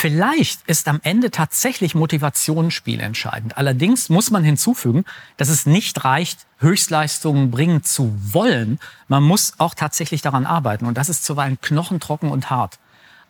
[0.00, 3.58] Vielleicht ist am Ende tatsächlich Motivationsspiel entscheidend.
[3.58, 5.04] Allerdings muss man hinzufügen,
[5.38, 8.78] dass es nicht reicht, Höchstleistungen bringen zu wollen.
[9.08, 10.86] Man muss auch tatsächlich daran arbeiten.
[10.86, 12.78] Und das ist zuweilen knochentrocken und hart.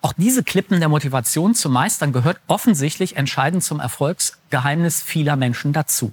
[0.03, 6.13] Auch diese Klippen der Motivation zu meistern gehört offensichtlich entscheidend zum Erfolgsgeheimnis vieler Menschen dazu.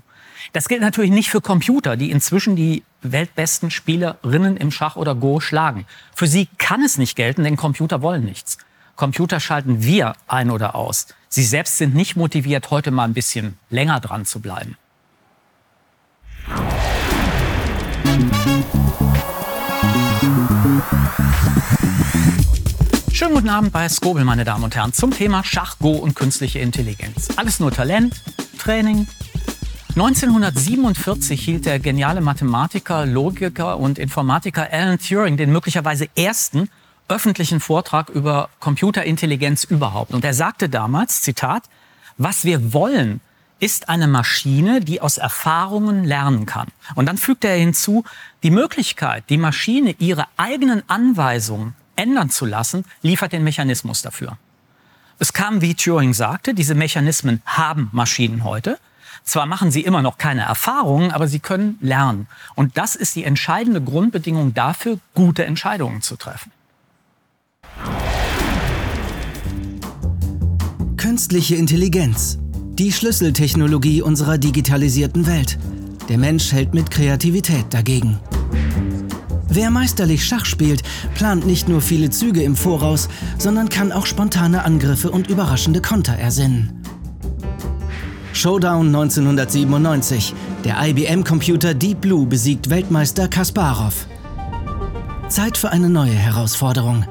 [0.54, 5.42] Das gilt natürlich nicht für Computer, die inzwischen die weltbesten Spielerinnen im Schach oder Go
[5.42, 5.86] schlagen.
[6.16, 8.58] Für sie kann es nicht gelten, denn Computer wollen nichts.
[8.96, 11.08] Computer schalten wir ein oder aus.
[11.28, 14.78] Sie selbst sind nicht motiviert, heute mal ein bisschen länger dran zu bleiben.
[23.12, 26.60] Schönen guten Abend bei Skobel, meine Damen und Herren, zum Thema Schach, Go und künstliche
[26.60, 27.30] Intelligenz.
[27.38, 28.22] Alles nur Talent,
[28.60, 29.08] Training.
[29.90, 36.70] 1947 hielt der geniale Mathematiker, Logiker und Informatiker Alan Turing den möglicherweise ersten
[37.08, 40.14] öffentlichen Vortrag über Computerintelligenz überhaupt.
[40.14, 41.64] Und er sagte damals, Zitat,
[42.18, 43.22] was wir wollen,
[43.60, 46.68] ist eine Maschine, die aus Erfahrungen lernen kann.
[46.96, 48.04] Und dann fügte er hinzu,
[48.44, 54.38] die Möglichkeit, die Maschine ihre eigenen Anweisungen ändern zu lassen, liefert den Mechanismus dafür.
[55.18, 58.78] Es kam, wie Turing sagte, diese Mechanismen haben Maschinen heute.
[59.24, 62.28] Zwar machen sie immer noch keine Erfahrungen, aber sie können lernen.
[62.56, 66.52] Und das ist die entscheidende Grundbedingung dafür, gute Entscheidungen zu treffen.
[70.98, 72.40] Künstliche Intelligenz.
[72.74, 75.58] Die Schlüsseltechnologie unserer digitalisierten Welt.
[76.10, 78.20] Der Mensch hält mit Kreativität dagegen.
[79.48, 84.64] Wer meisterlich Schach spielt, plant nicht nur viele Züge im Voraus, sondern kann auch spontane
[84.64, 86.82] Angriffe und überraschende Konter ersinnen.
[88.34, 90.34] Showdown 1997.
[90.66, 94.08] Der IBM-Computer Deep Blue besiegt Weltmeister Kasparov.
[95.30, 97.06] Zeit für eine neue Herausforderung.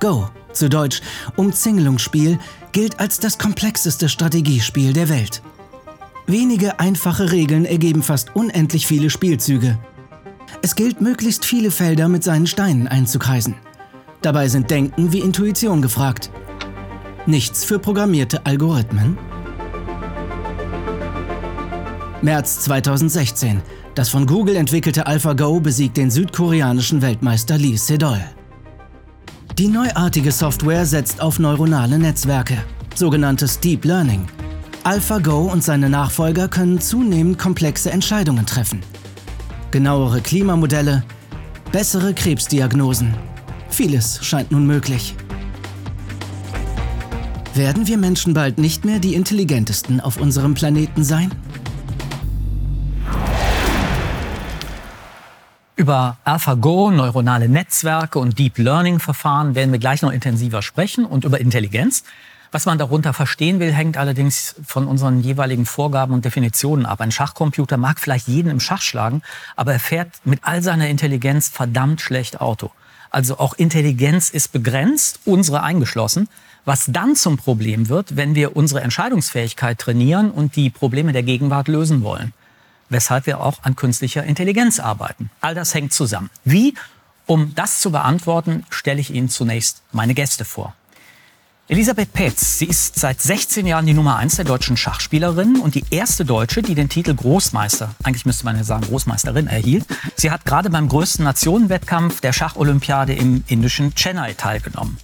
[0.00, 1.00] Go, zu Deutsch
[1.36, 2.38] Umzingelungsspiel,
[2.72, 5.42] gilt als das komplexeste Strategiespiel der Welt.
[6.26, 9.78] Wenige einfache Regeln ergeben fast unendlich viele Spielzüge.
[10.62, 13.54] Es gilt, möglichst viele Felder mit seinen Steinen einzukreisen.
[14.22, 16.30] Dabei sind Denken wie Intuition gefragt.
[17.26, 19.18] Nichts für programmierte Algorithmen.
[22.20, 23.62] März 2016.
[23.94, 28.20] Das von Google entwickelte AlphaGo besiegt den südkoreanischen Weltmeister Lee Sedol.
[29.58, 32.58] Die neuartige Software setzt auf neuronale Netzwerke,
[32.94, 34.24] sogenanntes Deep Learning.
[34.84, 38.82] AlphaGo und seine Nachfolger können zunehmend komplexe Entscheidungen treffen.
[39.72, 41.02] Genauere Klimamodelle,
[41.72, 43.16] bessere Krebsdiagnosen.
[43.68, 45.16] Vieles scheint nun möglich.
[47.56, 51.32] Werden wir Menschen bald nicht mehr die intelligentesten auf unserem Planeten sein?
[55.78, 61.24] Über AlphaGo, neuronale Netzwerke und Deep Learning Verfahren werden wir gleich noch intensiver sprechen und
[61.24, 62.02] über Intelligenz.
[62.50, 67.00] Was man darunter verstehen will, hängt allerdings von unseren jeweiligen Vorgaben und Definitionen ab.
[67.00, 69.22] Ein Schachcomputer mag vielleicht jeden im Schach schlagen,
[69.54, 72.72] aber er fährt mit all seiner Intelligenz verdammt schlecht Auto.
[73.10, 76.28] Also auch Intelligenz ist begrenzt, unsere eingeschlossen,
[76.64, 81.68] was dann zum Problem wird, wenn wir unsere Entscheidungsfähigkeit trainieren und die Probleme der Gegenwart
[81.68, 82.32] lösen wollen
[82.88, 85.30] weshalb wir auch an künstlicher Intelligenz arbeiten.
[85.40, 86.30] All das hängt zusammen.
[86.44, 86.74] Wie?
[87.26, 90.74] Um das zu beantworten, stelle ich Ihnen zunächst meine Gäste vor.
[91.70, 95.84] Elisabeth Petz, sie ist seit 16 Jahren die Nummer 1 der deutschen Schachspielerinnen und die
[95.90, 99.84] erste Deutsche, die den Titel Großmeister, eigentlich müsste man ja sagen Großmeisterin, erhielt.
[100.16, 104.96] Sie hat gerade beim größten Nationenwettkampf der Schacholympiade im indischen Chennai teilgenommen.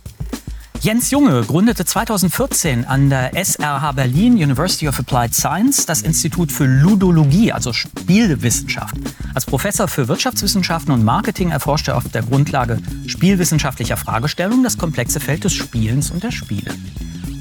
[0.80, 6.66] Jens Junge gründete 2014 an der SRH Berlin University of Applied Science das Institut für
[6.66, 8.94] Ludologie, also Spielwissenschaft.
[9.34, 15.20] Als Professor für Wirtschaftswissenschaften und Marketing erforscht er auf der Grundlage spielwissenschaftlicher Fragestellungen das komplexe
[15.20, 16.70] Feld des Spielens und der Spiele.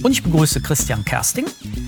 [0.03, 1.45] Und ich begrüße Christian Kersting.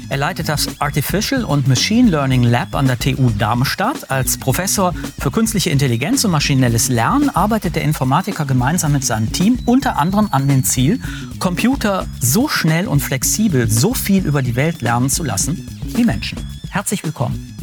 [0.07, 4.09] Er leitet das Artificial und Machine Learning Lab an der TU Darmstadt.
[4.09, 9.59] Als Professor für künstliche Intelligenz und maschinelles Lernen arbeitet der Informatiker gemeinsam mit seinem Team
[9.65, 11.01] unter anderem an dem Ziel,
[11.39, 16.37] Computer so schnell und flexibel so viel über die Welt lernen zu lassen wie Menschen.
[16.69, 17.57] Herzlich willkommen.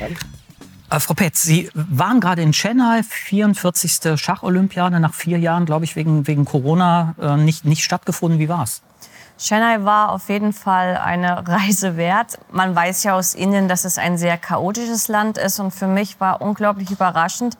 [0.00, 0.18] Danke.
[0.90, 4.18] Äh, Frau Petz, Sie waren gerade in Chennai, 44.
[4.18, 8.40] Schacholympiade, nach vier Jahren, glaube ich, wegen, wegen Corona äh, nicht, nicht stattgefunden.
[8.40, 8.82] Wie war es?
[9.38, 12.38] Chennai war auf jeden Fall eine Reise wert.
[12.50, 15.60] Man weiß ja aus Indien, dass es ein sehr chaotisches Land ist.
[15.60, 17.56] Und für mich war unglaublich überraschend,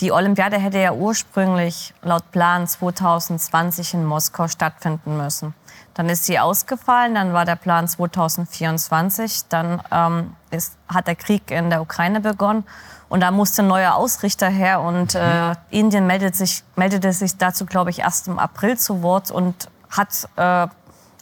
[0.00, 5.54] die Olympiade hätte ja ursprünglich laut Plan 2020 in Moskau stattfinden müssen.
[5.92, 11.50] Dann ist sie ausgefallen, dann war der Plan 2024, dann ähm, ist, hat der Krieg
[11.50, 12.64] in der Ukraine begonnen
[13.10, 17.66] und da musste ein neuer Ausrichter her und äh, Indien meldet sich, meldete sich dazu,
[17.66, 20.68] glaube ich, erst im April zu Wort und hat äh,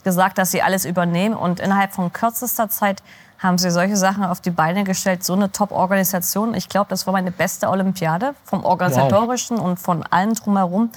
[0.08, 1.34] gesagt, dass sie alles übernehmen.
[1.34, 3.02] Und innerhalb von kürzester Zeit
[3.38, 5.22] haben sie solche Sachen auf die Beine gestellt.
[5.22, 6.54] So eine Top-Organisation.
[6.54, 9.64] Ich glaube, das war meine beste Olympiade vom Organisatorischen wow.
[9.64, 10.90] und von allem drumherum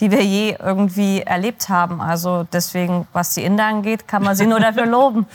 [0.00, 2.00] die wir je irgendwie erlebt haben.
[2.00, 5.26] Also deswegen, was die Inder angeht, kann man sie nur dafür loben.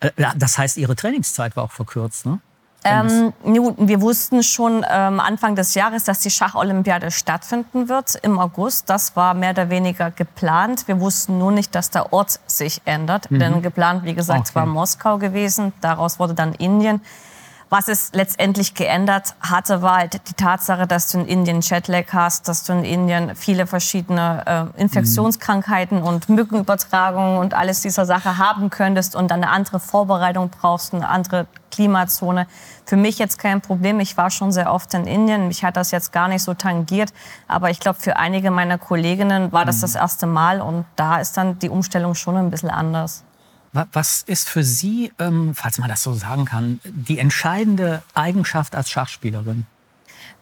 [0.00, 2.40] Äh, das heißt, Ihre Trainingszeit war auch verkürzt, ne?
[2.84, 8.88] Ähm, wir wussten schon ähm, Anfang des Jahres, dass die Schacholympiade stattfinden wird im August.
[8.88, 10.86] Das war mehr oder weniger geplant.
[10.86, 13.30] Wir wussten nur nicht, dass der Ort sich ändert.
[13.30, 13.38] Mhm.
[13.40, 14.54] Denn geplant, wie gesagt, okay.
[14.54, 15.72] war Moskau gewesen.
[15.80, 17.00] Daraus wurde dann Indien.
[17.68, 22.46] Was es letztendlich geändert hatte, war halt die Tatsache, dass du in Indien Jetlag hast,
[22.46, 28.70] dass du in Indien viele verschiedene äh, Infektionskrankheiten und Mückenübertragungen und alles dieser Sache haben
[28.70, 31.46] könntest und dann eine andere Vorbereitung brauchst, eine andere
[31.76, 32.46] Klimazone.
[32.86, 34.00] Für mich jetzt kein Problem.
[34.00, 35.48] Ich war schon sehr oft in Indien.
[35.48, 37.12] Mich hat das jetzt gar nicht so tangiert.
[37.48, 40.60] Aber ich glaube, für einige meiner Kolleginnen war das das erste Mal.
[40.60, 43.22] Und da ist dann die Umstellung schon ein bisschen anders.
[43.92, 48.90] Was ist für Sie, ähm, falls man das so sagen kann, die entscheidende Eigenschaft als
[48.90, 49.66] Schachspielerin?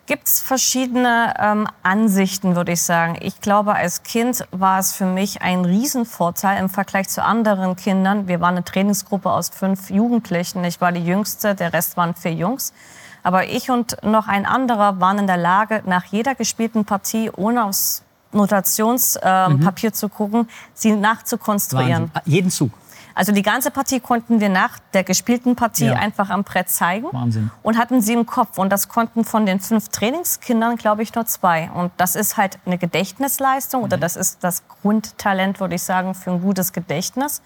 [0.07, 3.17] Gibt es verschiedene ähm, Ansichten, würde ich sagen.
[3.21, 8.29] Ich glaube, als Kind war es für mich ein Riesenvorteil im Vergleich zu anderen Kindern.
[8.29, 10.63] Wir waren eine Trainingsgruppe aus fünf Jugendlichen.
[10.65, 12.75] Ich war die Jüngste, der Rest waren vier Jungs.
[13.23, 17.65] Aber ich und noch ein anderer waren in der Lage, nach jeder gespielten Partie, ohne
[17.65, 18.03] aufs
[18.33, 19.95] Notationspapier äh, mhm.
[19.95, 22.11] zu gucken, sie nachzukonstruieren.
[22.13, 22.33] Wahnsinn.
[22.33, 22.73] Jeden Zug.
[23.15, 25.95] Also die ganze Partie konnten wir nach der gespielten Partie ja.
[25.95, 27.51] einfach am Brett zeigen Wahnsinn.
[27.63, 28.59] und hatten sie im Kopf.
[28.59, 31.71] Und das konnten von den fünf Trainingskindern, glaube ich, nur zwei.
[31.71, 33.85] Und das ist halt eine Gedächtnisleistung mhm.
[33.85, 37.41] oder das ist das Grundtalent, würde ich sagen, für ein gutes Gedächtnis.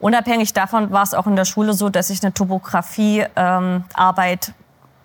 [0.00, 4.54] Unabhängig davon war es auch in der Schule so, dass ich eine Topografiearbeit ähm,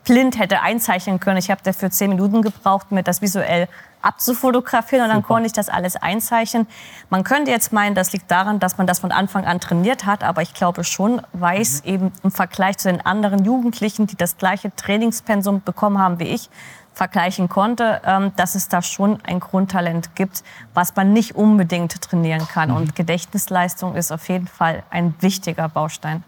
[0.06, 1.38] blind hätte einzeichnen können.
[1.38, 3.68] Ich habe dafür zehn Minuten gebraucht, mir das visuell
[4.02, 5.28] abzufotografieren und dann Super.
[5.28, 6.68] konnte ich das alles einzeichnen.
[7.10, 10.24] Man könnte jetzt meinen, das liegt daran, dass man das von Anfang an trainiert hat,
[10.24, 11.90] aber ich glaube schon, weiß mhm.
[11.90, 16.50] eben im Vergleich zu den anderen Jugendlichen, die das gleiche Trainingspensum bekommen haben wie ich,
[16.94, 20.44] vergleichen konnte, ähm, dass es da schon ein Grundtalent gibt,
[20.74, 22.70] was man nicht unbedingt trainieren kann.
[22.70, 22.76] Mhm.
[22.76, 26.24] Und Gedächtnisleistung ist auf jeden Fall ein wichtiger Baustein.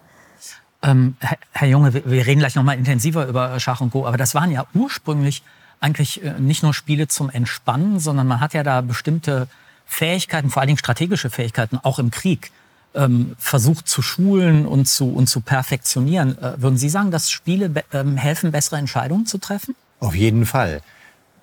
[0.81, 1.17] Ähm,
[1.51, 4.51] Herr Junge, wir reden gleich noch mal intensiver über Schach und Go, aber das waren
[4.51, 5.43] ja ursprünglich
[5.79, 9.47] eigentlich äh, nicht nur Spiele zum Entspannen, sondern man hat ja da bestimmte
[9.85, 12.51] Fähigkeiten, vor allen Dingen strategische Fähigkeiten, auch im Krieg,
[12.95, 16.37] ähm, versucht zu schulen und zu, und zu perfektionieren.
[16.37, 19.75] Äh, würden Sie sagen, dass Spiele be ähm, helfen, bessere Entscheidungen zu treffen?
[19.99, 20.81] Auf jeden Fall.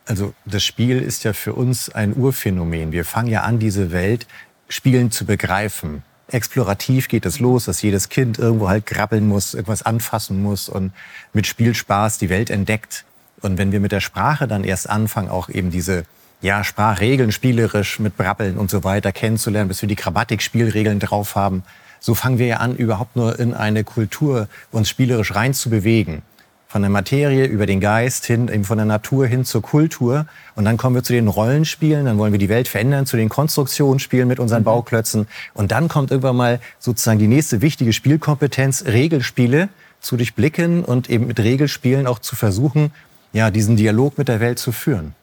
[0.06, 2.92] Also das Spiel ist ja für uns ein Urphänomen.
[2.92, 4.26] Wir fangen ja an, diese Welt
[4.68, 6.02] spielend zu begreifen.
[6.28, 10.92] Explorativ geht es los, dass jedes Kind irgendwo halt grabbeln muss, irgendwas anfassen muss und
[11.32, 13.04] mit Spielspaß die Welt entdeckt.
[13.42, 16.04] Und wenn wir mit der Sprache dann erst anfangen, auch eben diese
[16.40, 21.62] ja, Sprachregeln spielerisch mit Brabbeln und so weiter kennenzulernen, bis wir die Grammatik-Spielregeln drauf haben,
[22.00, 26.22] so fangen wir ja an, überhaupt nur in eine Kultur uns spielerisch rein zu bewegen.
[26.68, 30.26] Von der Materie über den Geist hin, eben von der Natur hin zur Kultur.
[30.56, 33.28] Und dann kommen wir zu den Rollenspielen, dann wollen wir die Welt verändern, zu den
[33.28, 34.66] Konstruktionsspielen mit unseren mhm.
[34.66, 35.26] Bauklötzen.
[35.54, 39.68] Und dann kommt irgendwann mal sozusagen die nächste wichtige Spielkompetenz, Regelspiele
[40.00, 42.92] zu durchblicken und eben mit Regelspielen auch zu versuchen,
[43.32, 45.14] ja, diesen Dialog mit der Welt zu führen.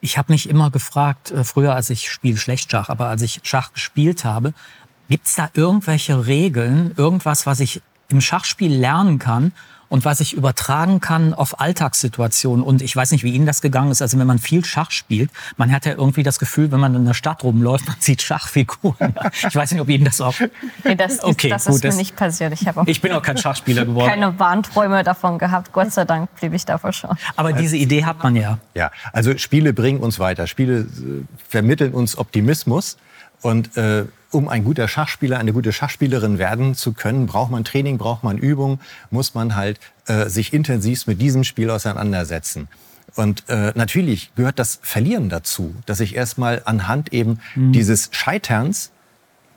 [0.00, 3.40] Ich habe mich immer gefragt, äh, früher als ich spiele schlecht Schach, aber als ich
[3.42, 4.52] Schach gespielt habe,
[5.08, 9.52] gibt es da irgendwelche Regeln, irgendwas, was ich im Schachspiel lernen kann,
[9.94, 12.64] und was ich übertragen kann auf Alltagssituationen.
[12.64, 14.02] Und ich weiß nicht, wie Ihnen das gegangen ist.
[14.02, 17.04] Also wenn man viel Schach spielt, man hat ja irgendwie das Gefühl, wenn man in
[17.04, 19.14] der Stadt rumläuft, man sieht Schachfiguren.
[19.48, 20.34] Ich weiß nicht, ob Ihnen das auch...
[20.82, 22.52] Nee, das, ist, okay, das gut, ist mir das, nicht passiert.
[22.54, 24.08] Ich, auch ich bin auch kein Schachspieler geworden.
[24.08, 25.72] Keine Warnträume davon gehabt.
[25.72, 27.16] Gott sei Dank blieb ich davor schon.
[27.36, 28.58] Aber diese Idee hat man ja.
[28.74, 30.48] Ja, also Spiele bringen uns weiter.
[30.48, 30.86] Spiele äh,
[31.48, 32.96] vermitteln uns Optimismus.
[33.42, 37.98] Und äh, um ein guter Schachspieler, eine gute Schachspielerin werden zu können, braucht man Training,
[37.98, 42.68] braucht man Übung, muss man halt äh, sich intensiv mit diesem Spiel auseinandersetzen.
[43.14, 47.72] Und äh, natürlich gehört das Verlieren dazu, dass ich erstmal anhand eben mhm.
[47.72, 48.90] dieses Scheiterns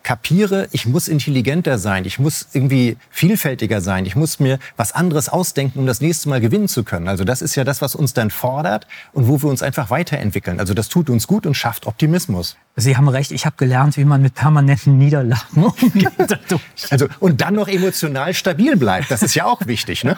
[0.08, 5.28] kapiere, ich muss intelligenter sein, ich muss irgendwie vielfältiger sein, ich muss mir was anderes
[5.28, 7.10] ausdenken, um das nächste Mal gewinnen zu können.
[7.10, 10.62] Also das ist ja das, was uns dann fordert und wo wir uns einfach weiterentwickeln.
[10.62, 12.56] Also das tut uns gut und schafft Optimismus.
[12.78, 16.08] Sie haben recht, ich habe gelernt, wie man mit permanenten Niederlagen umgeht.
[16.90, 20.16] also und dann noch emotional stabil bleibt, das ist ja auch wichtig, ne?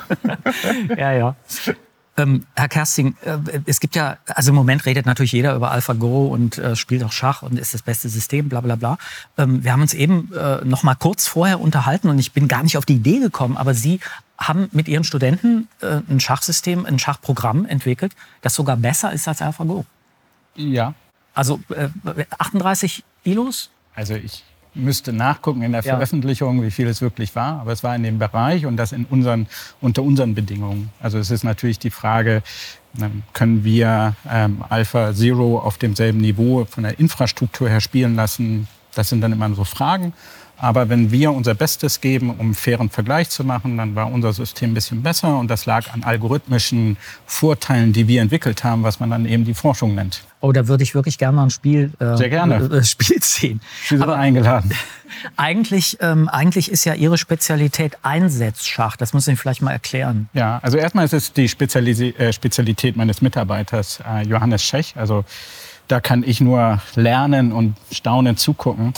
[0.97, 1.35] ja, ja.
[2.19, 6.27] Ähm, Herr Kersting, äh, es gibt ja, also im Moment redet natürlich jeder über AlphaGo
[6.27, 8.97] und äh, spielt auch Schach und ist das beste System, bla bla bla.
[9.37, 12.63] Ähm, wir haben uns eben äh, noch mal kurz vorher unterhalten und ich bin gar
[12.63, 14.01] nicht auf die Idee gekommen, aber Sie
[14.37, 19.41] haben mit Ihren Studenten äh, ein Schachsystem, ein Schachprogramm entwickelt, das sogar besser ist als
[19.41, 19.85] AlphaGo.
[20.55, 20.93] Ja.
[21.33, 21.61] Also
[22.37, 23.69] 38 äh, Ilos?
[23.95, 24.43] Also ich
[24.75, 25.93] müsste nachgucken in der ja.
[25.93, 27.61] Veröffentlichung, wie viel es wirklich war.
[27.61, 29.47] Aber es war in dem Bereich und das in unseren,
[29.81, 30.89] unter unseren Bedingungen.
[31.01, 32.43] Also es ist natürlich die Frage,
[33.01, 38.67] ähm, können wir ähm, Alpha Zero auf demselben Niveau von der Infrastruktur her spielen lassen?
[38.95, 40.13] Das sind dann immer so Fragen.
[40.59, 44.33] Aber wenn wir unser Bestes geben, um einen fairen Vergleich zu machen, dann war unser
[44.33, 45.37] System ein bisschen besser.
[45.37, 49.53] Und das lag an algorithmischen Vorteilen, die wir entwickelt haben, was man dann eben die
[49.53, 50.23] Forschung nennt.
[50.41, 52.59] Oh, da würde ich wirklich gerne mal ein Spiel, äh, Sehr gerne.
[52.69, 53.61] Äh, Spiel sehen.
[53.83, 54.71] Sie sind Aber eingeladen.
[55.37, 58.95] Eigentlich, ähm, eigentlich ist ja Ihre Spezialität Einsetzschach.
[58.95, 60.29] Das muss ich vielleicht mal erklären.
[60.33, 64.93] Ja, also erstmal ist es die Spezialisi äh, Spezialität meines Mitarbeiters äh, Johannes Schech.
[64.95, 65.25] Also
[65.87, 68.93] da kann ich nur lernen und staunend zugucken.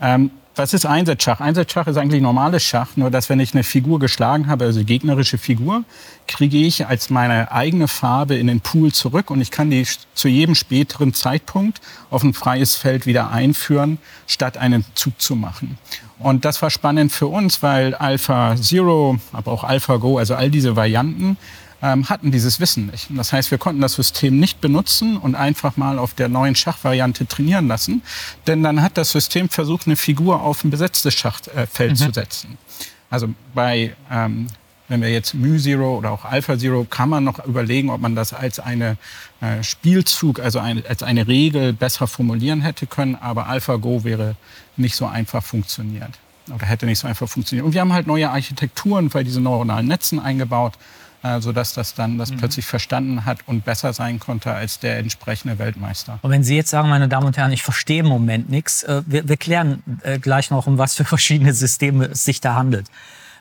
[0.00, 1.40] Ähm, was ist Einsatzschach?
[1.40, 5.38] Einsatzschach ist eigentlich normales Schach, nur dass wenn ich eine Figur geschlagen habe, also gegnerische
[5.38, 5.84] Figur,
[6.28, 10.28] kriege ich als meine eigene Farbe in den Pool zurück und ich kann die zu
[10.28, 11.80] jedem späteren Zeitpunkt
[12.10, 15.78] auf ein freies Feld wieder einführen, statt einen Zug zu machen.
[16.18, 20.50] Und das war spannend für uns, weil Alpha Zero, aber auch Alpha Go, also all
[20.50, 21.36] diese Varianten,
[21.84, 23.08] ähm, hatten dieses Wissen nicht.
[23.10, 27.26] Das heißt, wir konnten das System nicht benutzen und einfach mal auf der neuen Schachvariante
[27.26, 28.02] trainieren lassen.
[28.46, 31.96] Denn dann hat das System versucht, eine Figur auf ein besetztes Schachfeld mhm.
[31.96, 32.58] zu setzen.
[33.10, 34.46] Also bei ähm,
[34.88, 38.14] wenn wir jetzt Mu Zero oder auch Alpha Zero, kann man noch überlegen, ob man
[38.14, 38.96] das als eine
[39.40, 43.14] äh, Spielzug, also eine, als eine Regel besser formulieren hätte können.
[43.16, 44.36] Aber Alpha Go wäre
[44.76, 46.18] nicht so einfach funktioniert
[46.54, 47.66] oder hätte nicht so einfach funktioniert.
[47.66, 50.74] Und wir haben halt neue Architekturen bei diesen neuronalen Netzen eingebaut,
[51.40, 52.36] sodass das dann das mhm.
[52.36, 56.18] plötzlich verstanden hat und besser sein konnte als der entsprechende Weltmeister.
[56.22, 59.02] Und wenn Sie jetzt sagen, meine Damen und Herren, ich verstehe im Moment nichts, äh,
[59.06, 62.88] wir, wir klären äh, gleich noch, um was für verschiedene Systeme es sich da handelt.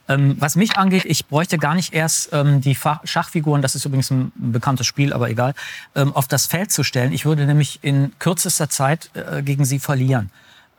[0.10, 4.12] Ähm, was mich angeht, ich bräuchte gar nicht erst ähm, die Schachfiguren, das ist übrigens
[4.12, 5.54] ein bekanntes Spiel, aber egal,
[5.96, 7.14] ähm, auf das Feld zu stellen.
[7.14, 10.30] Ich würde nämlich in kürzester Zeit äh, gegen sie verlieren.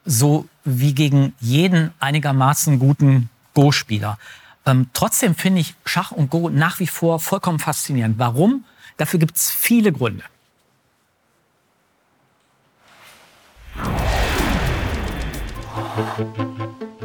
[0.04, 4.18] So wie gegen jeden einigermaßen guten Go-Spieler.
[4.66, 8.18] Ähm, trotzdem finde ich Schach und Go nach wie vor vollkommen faszinierend.
[8.18, 8.64] Warum?
[8.96, 10.24] Dafür gibt es viele Gründe.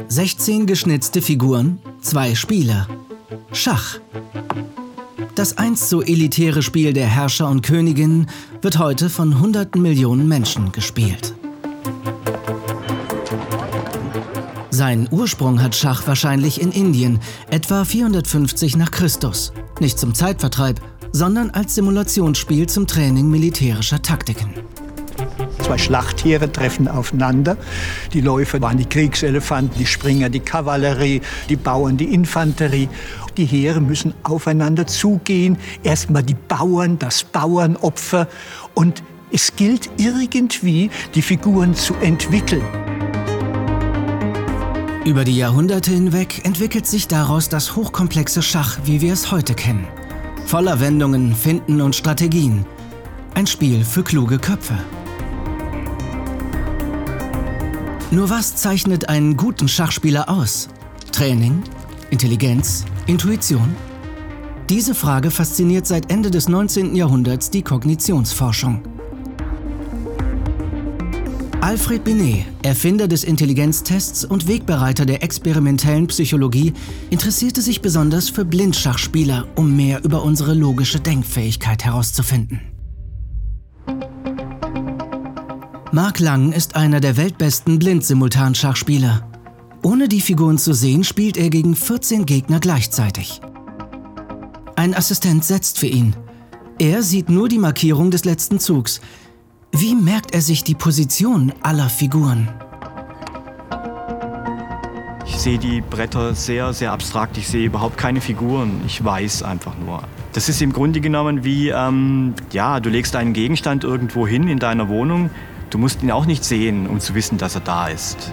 [0.08, 2.88] Sechzehn geschnitzte Figuren, zwei Spieler.
[3.52, 4.00] Schach.
[5.34, 8.28] Das einst so elitäre Spiel der Herrscher und Königinnen
[8.62, 11.34] wird heute von hunderten Millionen Menschen gespielt.
[14.80, 17.18] Seinen Ursprung hat Schach wahrscheinlich in Indien,
[17.50, 19.52] etwa 450 nach Christus.
[19.78, 20.80] Nicht zum Zeitvertreib,
[21.12, 24.54] sondern als Simulationsspiel zum Training militärischer Taktiken.
[25.58, 27.58] Zwei Schlachtheere treffen aufeinander.
[28.14, 31.20] Die Läufer waren die Kriegselefanten, die Springer die Kavallerie,
[31.50, 32.88] die Bauern die Infanterie.
[33.36, 35.58] Die Heere müssen aufeinander zugehen.
[35.82, 38.28] Erstmal die Bauern, das Bauernopfer.
[38.72, 42.64] Und es gilt irgendwie, die Figuren zu entwickeln.
[45.10, 49.88] Über die Jahrhunderte hinweg entwickelt sich daraus das hochkomplexe Schach, wie wir es heute kennen.
[50.46, 52.64] Voller Wendungen, Finden und Strategien.
[53.34, 54.78] Ein Spiel für kluge Köpfe.
[58.12, 60.68] Nur was zeichnet einen guten Schachspieler aus?
[61.10, 61.64] Training?
[62.10, 62.84] Intelligenz?
[63.08, 63.74] Intuition?
[64.68, 66.94] Diese Frage fasziniert seit Ende des 19.
[66.94, 68.80] Jahrhunderts die Kognitionsforschung.
[71.62, 76.72] Alfred Binet, Erfinder des Intelligenztests und Wegbereiter der experimentellen Psychologie,
[77.10, 82.62] interessierte sich besonders für Blindschachspieler, um mehr über unsere logische Denkfähigkeit herauszufinden.
[85.92, 89.28] Mark Lang ist einer der weltbesten Blind-Simultan-Schachspieler.
[89.82, 93.42] Ohne die Figuren zu sehen, spielt er gegen 14 Gegner gleichzeitig.
[94.76, 96.16] Ein Assistent setzt für ihn.
[96.78, 99.02] Er sieht nur die Markierung des letzten Zugs,
[99.72, 102.48] wie merkt er sich die Position aller Figuren?
[105.26, 107.38] Ich sehe die Bretter sehr, sehr abstrakt.
[107.38, 108.82] Ich sehe überhaupt keine Figuren.
[108.86, 110.02] Ich weiß einfach nur.
[110.32, 114.58] Das ist im Grunde genommen wie, ähm, ja, du legst einen Gegenstand irgendwo hin in
[114.58, 115.30] deiner Wohnung.
[115.70, 118.32] Du musst ihn auch nicht sehen, um zu wissen, dass er da ist.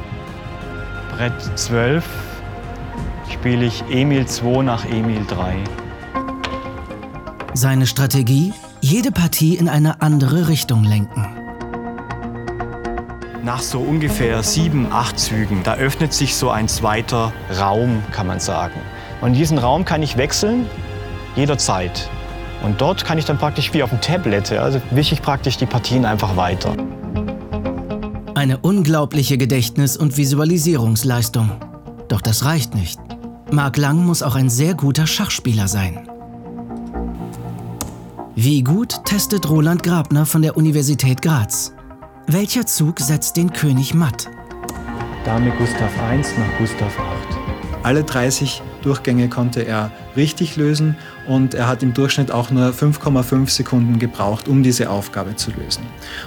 [1.16, 2.04] Brett 12
[3.32, 5.56] spiele ich Emil 2 nach Emil 3.
[7.54, 8.54] Seine Strategie?
[8.82, 11.26] Jede Partie in eine andere Richtung lenken.
[13.44, 18.40] Nach so ungefähr sieben, acht Zügen, da öffnet sich so ein zweiter Raum, kann man
[18.40, 18.80] sagen.
[19.22, 20.66] Und diesen Raum kann ich wechseln,
[21.36, 22.10] jederzeit.
[22.64, 25.66] Und dort kann ich dann praktisch wie auf dem Tablet, also wische ich praktisch die
[25.66, 26.76] Partien einfach weiter.
[28.36, 31.52] Eine unglaubliche Gedächtnis- und Visualisierungsleistung.
[32.08, 33.00] Doch das reicht nicht.
[33.52, 36.07] Mark Lang muss auch ein sehr guter Schachspieler sein.
[38.40, 41.74] Wie gut testet Roland Grabner von der Universität Graz?
[42.28, 44.30] Welcher Zug setzt den König matt?
[45.26, 47.58] Dame Gustav I nach Gustav VIII.
[47.82, 50.96] Alle 30 Durchgänge konnte er richtig lösen
[51.28, 55.82] und er hat im Durchschnitt auch nur 5,5 Sekunden gebraucht, um diese Aufgabe zu lösen.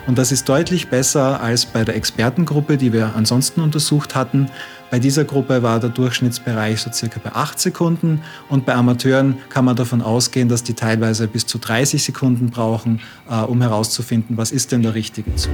[0.08, 4.50] Und das ist deutlich besser als bei der Expertengruppe, die wir ansonsten untersucht hatten.
[4.90, 9.64] Bei dieser Gruppe war der Durchschnittsbereich so circa bei 8 Sekunden und bei Amateuren kann
[9.64, 14.50] man davon ausgehen, dass die teilweise bis zu 30 Sekunden brauchen, äh, um herauszufinden, was
[14.50, 15.52] ist denn der richtige Zug.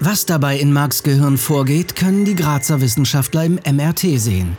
[0.00, 4.56] Was dabei in Marks Gehirn vorgeht, können die Grazer Wissenschaftler im MRT sehen.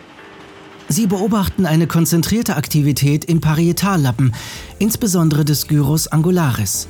[0.87, 4.35] Sie beobachten eine konzentrierte Aktivität im Parietallappen,
[4.79, 6.87] insbesondere des Gyrus angularis.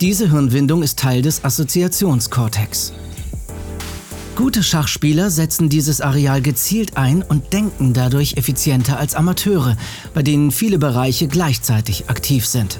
[0.00, 2.92] Diese Hirnwindung ist Teil des Assoziationskortex.
[4.36, 9.78] Gute Schachspieler setzen dieses Areal gezielt ein und denken dadurch effizienter als Amateure,
[10.12, 12.78] bei denen viele Bereiche gleichzeitig aktiv sind.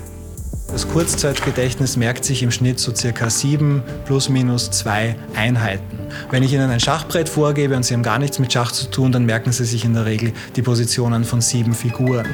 [0.70, 5.98] Das Kurzzeitgedächtnis merkt sich im Schnitt so circa sieben plus minus zwei Einheiten.
[6.30, 9.10] Wenn ich Ihnen ein Schachbrett vorgebe und Sie haben gar nichts mit Schach zu tun,
[9.10, 12.26] dann merken Sie sich in der Regel die Positionen von sieben Figuren.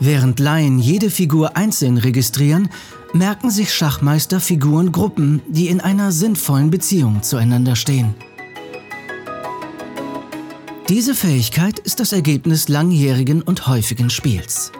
[0.00, 2.68] Während Laien jede Figur einzeln registrieren,
[3.12, 8.14] merken sich Schachmeister Figurengruppen, die in einer sinnvollen Beziehung zueinander stehen.
[10.88, 14.72] Diese Fähigkeit ist das Ergebnis langjährigen und häufigen Spiels.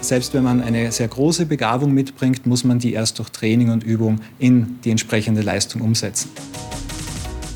[0.00, 3.84] Selbst wenn man eine sehr große Begabung mitbringt, muss man die erst durch Training und
[3.84, 6.30] Übung in die entsprechende Leistung umsetzen.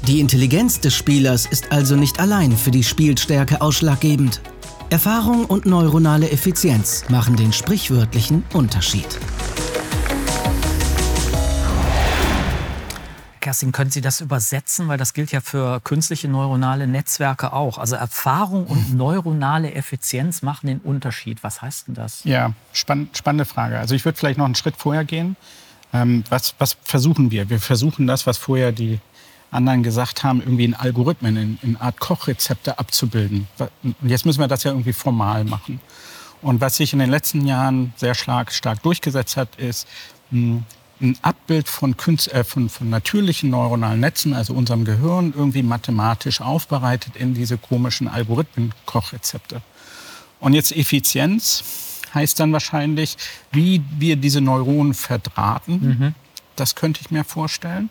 [0.07, 4.41] Die Intelligenz des Spielers ist also nicht allein für die Spielstärke ausschlaggebend.
[4.97, 9.07] Erfahrung und neuronale Effizienz machen den sprichwörtlichen Unterschied.
[13.43, 14.89] Kerstin, können Sie das übersetzen?
[14.89, 17.77] Weil das gilt ja für künstliche neuronale Netzwerke auch.
[17.77, 21.43] Also Erfahrung und neuronale Effizienz machen den Unterschied.
[21.43, 22.25] Was heißt denn das?
[22.25, 23.79] Ja, spann spannende Frage.
[23.79, 25.37] Also ich würde vielleicht noch einen Schritt vorher gehen.
[25.93, 27.51] Ähm, was, was versuchen wir?
[27.51, 29.01] Wir versuchen das, was vorher die
[29.57, 33.49] anderen gesagt haben, irgendwie in Algorithmen, in, in Art Kochrezepte abzubilden.
[33.83, 35.81] Und jetzt müssen wir das ja irgendwie formal machen.
[36.43, 39.89] Und was sich in den letzten Jahren sehr stark, stark durchgesetzt hat, ist,
[40.31, 40.65] hm,
[41.01, 46.41] ein Abbild von, Künst, äh, von, von natürlichen neuronalen Netzen, also unserem Gehirn, irgendwie mathematisch
[46.41, 49.61] aufbereitet in diese komischen Algorithmen-Kochrezepte.
[50.41, 51.65] Und jetzt Effizienz
[52.15, 53.17] heißt dann wahrscheinlich,
[53.53, 55.81] wie wir diese Neuronen verdrahten.
[55.81, 56.15] Mhm.
[56.57, 57.91] Das könnte ich mir vorstellen.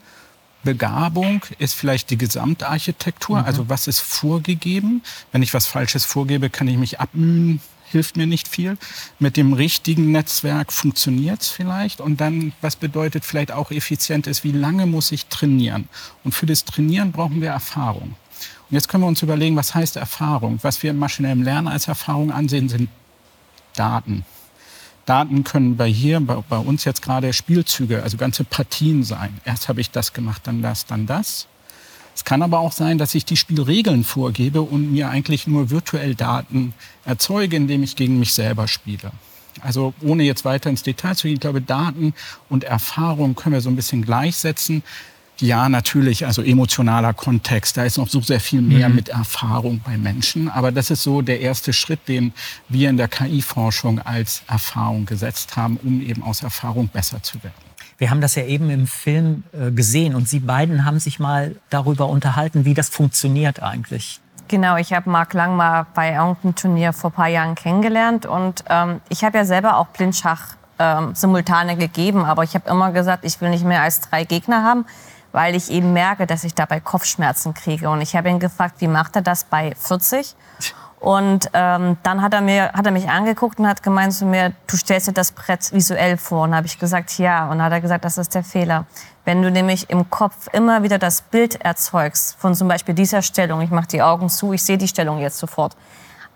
[0.65, 3.45] Begabung ist vielleicht die Gesamtarchitektur, mhm.
[3.45, 5.01] also was ist vorgegeben.
[5.31, 8.77] Wenn ich was Falsches vorgebe, kann ich mich abmühen, hilft mir nicht viel.
[9.19, 12.01] Mit dem richtigen Netzwerk funktioniert es vielleicht.
[12.01, 15.87] Und dann, was bedeutet vielleicht auch effizient ist, wie lange muss ich trainieren?
[16.25, 18.15] Und für das Trainieren brauchen wir Erfahrung.
[18.69, 20.59] Und jetzt können wir uns überlegen, was heißt Erfahrung?
[20.63, 22.89] Was wir im maschinellen Lernen als Erfahrung ansehen, sind
[23.75, 24.25] Daten.
[25.05, 29.39] Daten können bei hier, bei, bei uns jetzt gerade Spielzüge, also ganze Partien sein.
[29.45, 31.47] Erst habe ich das gemacht, dann das, dann das.
[32.15, 36.15] Es kann aber auch sein, dass ich die Spielregeln vorgebe und mir eigentlich nur virtuell
[36.15, 39.11] Daten erzeuge, indem ich gegen mich selber spiele.
[39.61, 42.13] Also ohne jetzt weiter ins Detail zu gehen, ich glaube, Daten
[42.49, 44.81] und Erfahrung können wir so ein bisschen gleichsetzen.
[45.39, 48.95] Ja, natürlich, also emotionaler Kontext, da ist noch so sehr viel mehr mhm.
[48.95, 50.49] mit Erfahrung bei Menschen.
[50.49, 52.33] Aber das ist so der erste Schritt, den
[52.69, 57.53] wir in der KI-Forschung als Erfahrung gesetzt haben, um eben aus Erfahrung besser zu werden.
[57.97, 61.55] Wir haben das ja eben im Film äh, gesehen und Sie beiden haben sich mal
[61.69, 64.19] darüber unterhalten, wie das funktioniert eigentlich.
[64.47, 68.63] Genau, ich habe Marc Lang mal bei irgendeinem Turnier vor ein paar Jahren kennengelernt und
[68.69, 73.25] ähm, ich habe ja selber auch Blindschach ähm, simultane gegeben, aber ich habe immer gesagt,
[73.25, 74.85] ich will nicht mehr als drei Gegner haben,
[75.35, 77.89] weil ich eben merke, dass ich dabei Kopfschmerzen kriege.
[77.89, 80.33] Und ich habe ihn gefragt, wie macht er das bei 40?
[81.01, 84.53] Und ähm, dann hat er, mir, hat er mich angeguckt und hat gemeint zu mir,
[84.65, 86.43] du stellst dir das Brett visuell vor.
[86.43, 87.49] Und habe ich gesagt, ja.
[87.49, 88.85] Und hat er gesagt, das ist der Fehler.
[89.25, 93.59] Wenn du nämlich im Kopf immer wieder das Bild erzeugst von zum Beispiel dieser Stellung,
[93.59, 95.75] ich mache die Augen zu, ich sehe die Stellung jetzt sofort.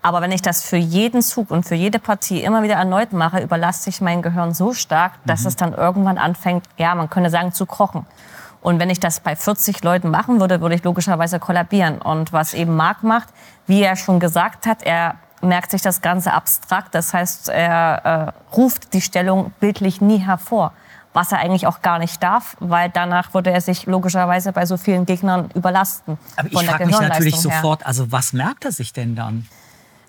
[0.02, 3.40] Aber wenn ich das für jeden Zug und für jede Partie immer wieder erneut mache,
[3.40, 5.46] überlasse ich mein Gehirn so stark, dass mhm.
[5.46, 8.04] es dann irgendwann anfängt, ja, man könnte sagen, zu krochen.
[8.62, 12.00] Und wenn ich das bei 40 Leuten machen würde, würde ich logischerweise kollabieren.
[12.00, 13.28] Und was eben Marc macht,
[13.66, 16.94] wie er schon gesagt hat, er merkt sich das Ganze abstrakt.
[16.94, 20.72] Das heißt, er äh, ruft die Stellung bildlich nie hervor.
[21.12, 24.76] Was er eigentlich auch gar nicht darf, weil danach würde er sich logischerweise bei so
[24.76, 26.18] vielen Gegnern überlasten.
[26.36, 27.40] Aber ich frage mich natürlich her.
[27.40, 29.48] sofort, also was merkt er sich denn dann?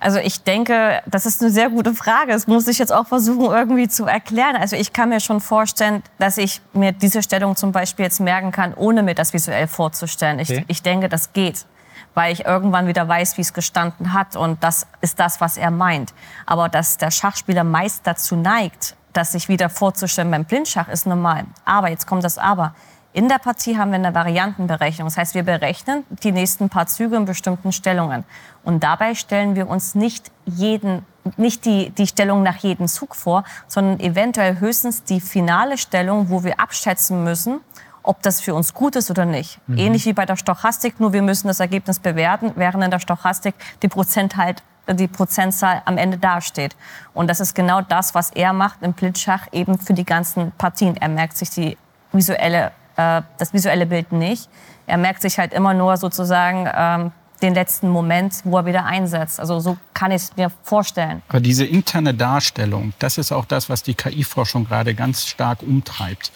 [0.01, 2.31] Also ich denke, das ist eine sehr gute Frage.
[2.31, 4.55] Das muss ich jetzt auch versuchen irgendwie zu erklären.
[4.55, 8.51] Also ich kann mir schon vorstellen, dass ich mir diese Stellung zum Beispiel jetzt merken
[8.51, 10.39] kann, ohne mir das visuell vorzustellen.
[10.39, 10.65] Ich, okay.
[10.67, 11.67] ich denke, das geht,
[12.15, 15.69] weil ich irgendwann wieder weiß, wie es gestanden hat und das ist das, was er
[15.69, 16.15] meint.
[16.47, 21.43] Aber dass der Schachspieler meist dazu neigt, das sich wieder vorzustellen beim Blindschach ist normal.
[21.63, 22.73] Aber, jetzt kommt das Aber.
[23.13, 25.07] In der Partie haben wir eine Variantenberechnung.
[25.07, 28.23] Das heißt, wir berechnen die nächsten paar Züge in bestimmten Stellungen.
[28.63, 33.43] Und dabei stellen wir uns nicht jeden, nicht die, die Stellung nach jedem Zug vor,
[33.67, 37.59] sondern eventuell höchstens die finale Stellung, wo wir abschätzen müssen,
[38.01, 39.59] ob das für uns gut ist oder nicht.
[39.67, 39.77] Mhm.
[39.77, 43.55] Ähnlich wie bei der Stochastik, nur wir müssen das Ergebnis bewerten, während in der Stochastik
[43.81, 46.75] die Prozent halt die Prozentzahl am Ende dasteht.
[47.13, 50.97] Und das ist genau das, was er macht im Blitzschach eben für die ganzen Partien.
[50.97, 51.77] Er merkt sich die
[52.11, 54.49] visuelle, äh, das visuelle Bild nicht.
[54.87, 59.39] Er merkt sich halt immer nur sozusagen ähm, den letzten Moment, wo er wieder einsetzt.
[59.39, 61.21] Also so kann ich es mir vorstellen.
[61.29, 66.31] Aber diese interne Darstellung, das ist auch das, was die KI-Forschung gerade ganz stark umtreibt.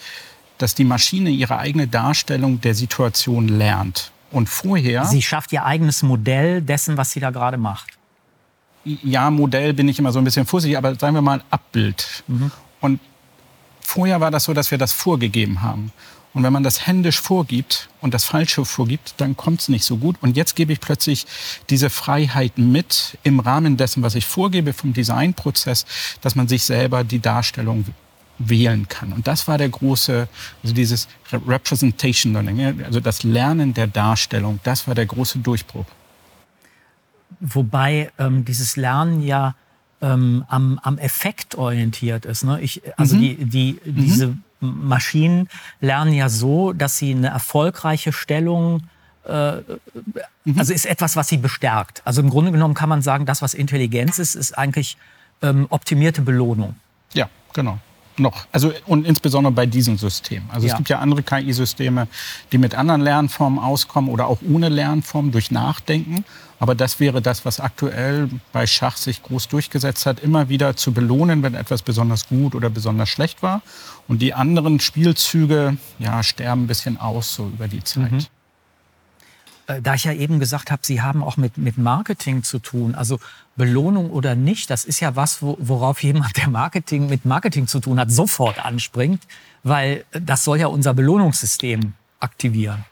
[0.58, 4.10] Dass die Maschine ihre eigene Darstellung der Situation lernt.
[4.32, 5.04] Und vorher.
[5.04, 7.96] Sie schafft ihr eigenes Modell dessen, was sie da gerade macht
[8.86, 12.24] ja, Modell bin ich immer so ein bisschen vorsichtig, aber sagen wir mal Abbild.
[12.28, 12.50] Mhm.
[12.80, 13.00] Und
[13.80, 15.92] vorher war das so, dass wir das vorgegeben haben.
[16.36, 19.96] Und wenn man das händisch vorgibt und das Falsche vorgibt, dann kommt es nicht so
[19.96, 20.16] gut.
[20.20, 21.26] Und jetzt gebe ich plötzlich
[21.70, 25.86] diese Freiheit mit im Rahmen dessen, was ich vorgebe vom Designprozess,
[26.20, 27.86] dass man sich selber die Darstellung
[28.38, 29.14] wählen kann.
[29.14, 30.28] Und das war der große,
[30.62, 35.86] also dieses Representation Learning, also das Lernen der Darstellung, das war der große Durchbruch
[37.40, 39.54] wobei ähm, dieses Lernen ja
[40.00, 42.44] ähm, am, am Effekt orientiert ist.
[42.44, 42.60] Ne?
[42.60, 43.20] Ich, also mhm.
[43.20, 44.42] die, die, mhm.
[44.66, 45.48] Maschinen
[45.80, 48.82] lernen ja so, dass sie eine erfolgreiche Stellung
[49.26, 50.58] äh, mhm.
[50.58, 52.02] also ist etwas, was sie bestärkt.
[52.04, 54.96] Also im Grunde genommen kann man sagen, das, was Intelligenz ist, ist eigentlich
[55.42, 56.76] ähm, optimierte Belohnung.
[57.12, 57.78] Ja, genau
[58.18, 58.46] noch.
[58.52, 60.42] Also und insbesondere bei diesem System.
[60.48, 60.72] Also ja.
[60.72, 62.08] es gibt ja andere KI-Systeme,
[62.52, 66.24] die mit anderen Lernformen auskommen oder auch ohne Lernform durch Nachdenken.
[66.58, 70.92] Aber das wäre das, was aktuell bei Schach sich groß durchgesetzt hat, immer wieder zu
[70.92, 73.62] belohnen, wenn etwas besonders gut oder besonders schlecht war.
[74.08, 78.12] Und die anderen Spielzüge ja, sterben ein bisschen aus so über die Zeit.
[78.12, 78.26] Mhm.
[79.66, 82.94] Äh, da ich ja eben gesagt habe, Sie haben auch mit, mit Marketing zu tun,
[82.94, 83.18] also
[83.56, 87.80] Belohnung oder nicht, das ist ja was, wo, worauf jemand, der Marketing mit Marketing zu
[87.80, 89.22] tun hat, sofort anspringt,
[89.62, 92.84] weil das soll ja unser Belohnungssystem aktivieren.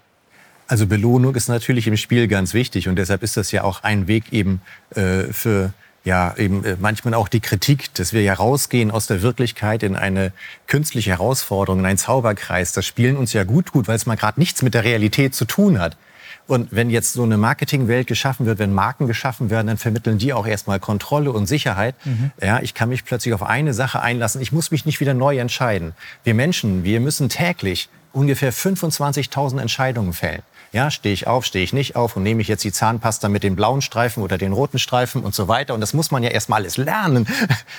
[0.66, 4.06] Also Belohnung ist natürlich im Spiel ganz wichtig und deshalb ist das ja auch ein
[4.06, 4.62] Weg eben
[4.94, 9.22] äh, für ja eben äh, manchmal auch die Kritik, dass wir ja rausgehen aus der
[9.22, 10.32] Wirklichkeit in eine
[10.66, 12.72] künstliche Herausforderung, in einen Zauberkreis.
[12.72, 15.44] Das Spielen uns ja gut gut, weil es mal gerade nichts mit der Realität zu
[15.44, 15.96] tun hat.
[16.46, 20.32] Und wenn jetzt so eine Marketingwelt geschaffen wird, wenn Marken geschaffen werden, dann vermitteln die
[20.32, 21.94] auch erstmal Kontrolle und Sicherheit.
[22.04, 22.32] Mhm.
[22.40, 24.42] Ja, ich kann mich plötzlich auf eine Sache einlassen.
[24.42, 25.94] Ich muss mich nicht wieder neu entscheiden.
[26.22, 30.42] Wir Menschen, wir müssen täglich ungefähr 25.000 Entscheidungen fällen.
[30.74, 33.44] Ja, stehe ich auf, stehe ich nicht auf und nehme ich jetzt die Zahnpasta mit
[33.44, 35.72] den blauen Streifen oder den roten Streifen und so weiter.
[35.72, 37.28] Und das muss man ja erstmal alles lernen.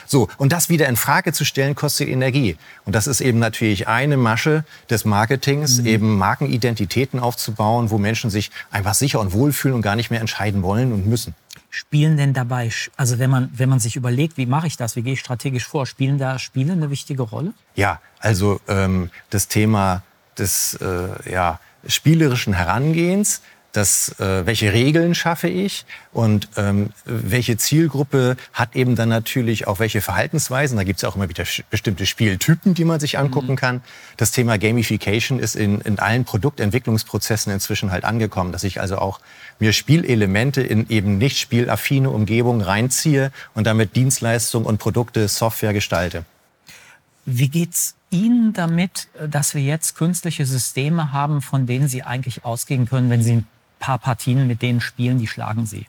[0.07, 0.29] So.
[0.37, 2.57] Und das wieder in Frage zu stellen, kostet Energie.
[2.85, 5.85] Und das ist eben natürlich eine Masche des Marketings, mhm.
[5.87, 10.63] eben Markenidentitäten aufzubauen, wo Menschen sich einfach sicher und wohlfühlen und gar nicht mehr entscheiden
[10.63, 11.35] wollen und müssen
[11.71, 15.01] spielen denn dabei, also wenn man, wenn man sich überlegt, wie mache ich das, wie
[15.01, 17.53] gehe ich strategisch vor, spielen da Spiele eine wichtige Rolle?
[17.75, 20.01] Ja, also ähm, das Thema
[20.37, 23.41] des, äh, ja, spielerischen Herangehens,
[23.75, 29.79] das, äh, welche Regeln schaffe ich und ähm, welche Zielgruppe hat eben dann natürlich auch
[29.79, 30.77] welche Verhaltensweisen.
[30.77, 33.57] Da gibt es auch immer wieder bestimmte Spieltypen, die man sich angucken mhm.
[33.57, 33.81] kann.
[34.15, 39.19] Das Thema Gamification ist in, in allen Produktentwicklungsprozessen inzwischen halt angekommen, dass ich also auch
[39.59, 46.23] mir Spielelemente in eben nicht spielaffine Umgebungen reinziehe und damit Dienstleistungen und Produkte, Software gestalte.
[47.25, 52.87] Wie geht's Ihnen damit, dass wir jetzt künstliche Systeme haben, von denen Sie eigentlich ausgehen
[52.87, 53.47] können, wenn Sie ein
[53.79, 55.85] paar Partien mit denen spielen, die schlagen Sie?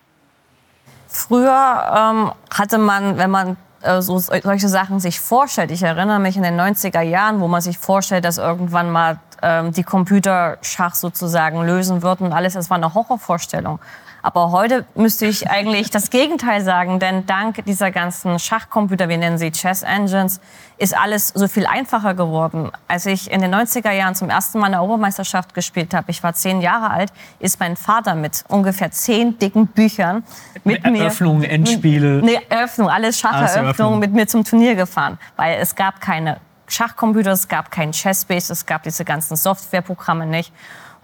[1.08, 1.50] Früher
[1.96, 6.42] ähm, hatte man, wenn man äh, so, solche Sachen sich vorstellt, ich erinnere mich in
[6.42, 11.64] den 90er Jahren, wo man sich vorstellt, dass irgendwann mal ähm, die Computer Schach sozusagen
[11.64, 13.78] lösen würden, alles, das war eine Horrorvorstellung.
[14.26, 19.38] Aber heute müsste ich eigentlich das Gegenteil sagen, denn dank dieser ganzen Schachcomputer, wir nennen
[19.38, 20.40] sie Chess Engines,
[20.78, 22.72] ist alles so viel einfacher geworden.
[22.88, 26.32] Als ich in den 90er Jahren zum ersten Mal eine Europameisterschaft gespielt habe, ich war
[26.32, 30.24] zehn Jahre alt, ist mein Vater mit ungefähr zehn dicken Büchern
[30.64, 35.76] mit mir Eröffnung, Endspiele, nee, Eröffnung, alles Schacheröffnung mit mir zum Turnier gefahren, weil es
[35.76, 40.52] gab keine Schachcomputer, es gab kein Chessbase, es gab diese ganzen Softwareprogramme nicht.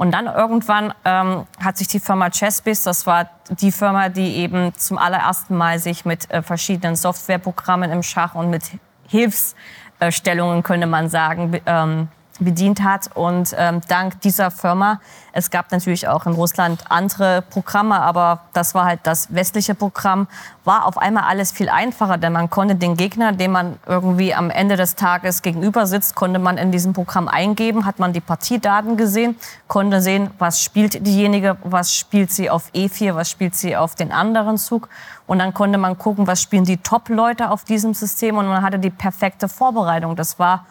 [0.03, 4.75] Und dann irgendwann ähm, hat sich die Firma Chessbiz, das war die Firma, die eben
[4.75, 8.65] zum allerersten Mal sich mit äh, verschiedenen Softwareprogrammen im Schach und mit
[9.07, 12.09] Hilfsstellungen, könnte man sagen, ähm,
[12.39, 13.11] bedient hat.
[13.15, 15.01] Und ähm, dank dieser Firma,
[15.33, 20.27] es gab natürlich auch in Russland andere Programme, aber das war halt das westliche Programm,
[20.65, 24.51] war auf einmal alles viel einfacher, denn man konnte den Gegner, dem man irgendwie am
[24.51, 28.97] Ende des Tages gegenüber sitzt, konnte man in diesem Programm eingeben, hat man die Partiedaten
[28.97, 29.37] gesehen,
[29.69, 34.13] konnte sehen, was spielt diejenige, was spielt sie auf E4, was spielt sie auf den
[34.13, 34.89] anderen Zug.
[35.27, 38.79] Und dann konnte man gucken, was spielen die Top-Leute auf diesem System und man hatte
[38.79, 40.15] die perfekte Vorbereitung.
[40.15, 40.67] Das war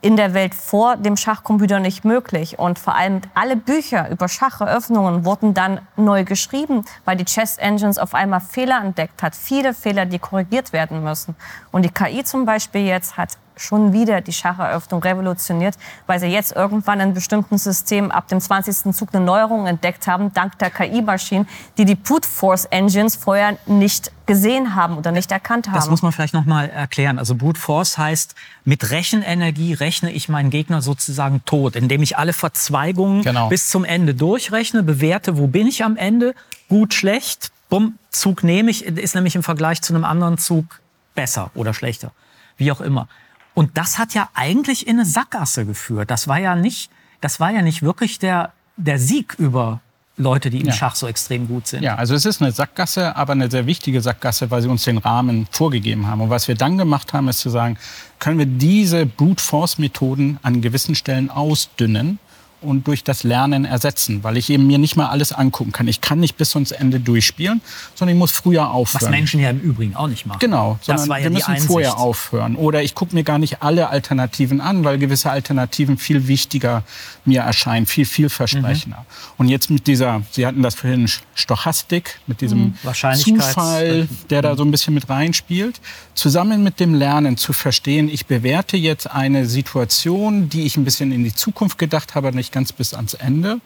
[0.00, 2.58] in der Welt vor dem Schachcomputer nicht möglich.
[2.58, 7.98] Und vor allem alle Bücher über Schacheröffnungen wurden dann neu geschrieben, weil die Chess Engines
[7.98, 9.34] auf einmal Fehler entdeckt hat.
[9.34, 11.34] Viele Fehler, die korrigiert werden müssen.
[11.72, 16.54] Und die KI zum Beispiel jetzt hat schon wieder die Schacheröffnung revolutioniert, weil sie jetzt
[16.54, 18.94] irgendwann in bestimmten Systemen ab dem 20.
[18.94, 24.12] Zug eine Neuerung entdeckt haben, dank der KI-Maschinen, die die Brute Force Engines vorher nicht
[24.26, 25.76] gesehen haben oder nicht erkannt haben.
[25.76, 27.18] Das muss man vielleicht noch mal erklären.
[27.18, 32.32] Also Brute Force heißt, mit Rechenenergie rechne ich meinen Gegner sozusagen tot, indem ich alle
[32.32, 33.48] Verzweigungen genau.
[33.48, 36.34] bis zum Ende durchrechne, bewerte, wo bin ich am Ende,
[36.68, 40.80] gut, schlecht, bumm, Zug nehme ich, ist nämlich im Vergleich zu einem anderen Zug
[41.14, 42.12] besser oder schlechter,
[42.56, 43.08] wie auch immer.
[43.56, 46.10] Und das hat ja eigentlich in eine Sackgasse geführt.
[46.10, 46.90] Das war ja nicht,
[47.22, 49.80] das war ja nicht wirklich der, der Sieg über
[50.18, 50.74] Leute, die im ja.
[50.74, 51.82] Schach so extrem gut sind.
[51.82, 54.98] Ja, also es ist eine Sackgasse, aber eine sehr wichtige Sackgasse, weil sie uns den
[54.98, 56.20] Rahmen vorgegeben haben.
[56.20, 57.78] Und was wir dann gemacht haben, ist zu sagen,
[58.18, 62.18] können wir diese Brute Force Methoden an gewissen Stellen ausdünnen
[62.60, 65.88] und durch das Lernen ersetzen, weil ich eben mir nicht mal alles angucken kann.
[65.88, 67.60] Ich kann nicht bis ans Ende durchspielen,
[67.94, 69.02] sondern ich muss früher aufhören.
[69.02, 70.38] Was Menschen ja im Übrigen auch nicht machen.
[70.38, 71.66] Genau, sondern ja wir müssen Einsicht.
[71.66, 72.56] vorher aufhören.
[72.56, 76.82] Oder ich gucke mir gar nicht alle Alternativen an, weil gewisse Alternativen viel wichtiger
[77.26, 78.98] mir erscheinen, viel vielversprechender.
[78.98, 79.32] Mhm.
[79.38, 83.14] Und jetzt mit dieser, Sie hatten das vorhin Stochastik, mit diesem mhm.
[83.14, 85.80] Zufall, der da so ein bisschen mit reinspielt,
[86.14, 91.12] zusammen mit dem Lernen zu verstehen, ich bewerte jetzt eine Situation, die ich ein bisschen
[91.12, 93.60] in die Zukunft gedacht habe, nicht ganz bis ans Ende.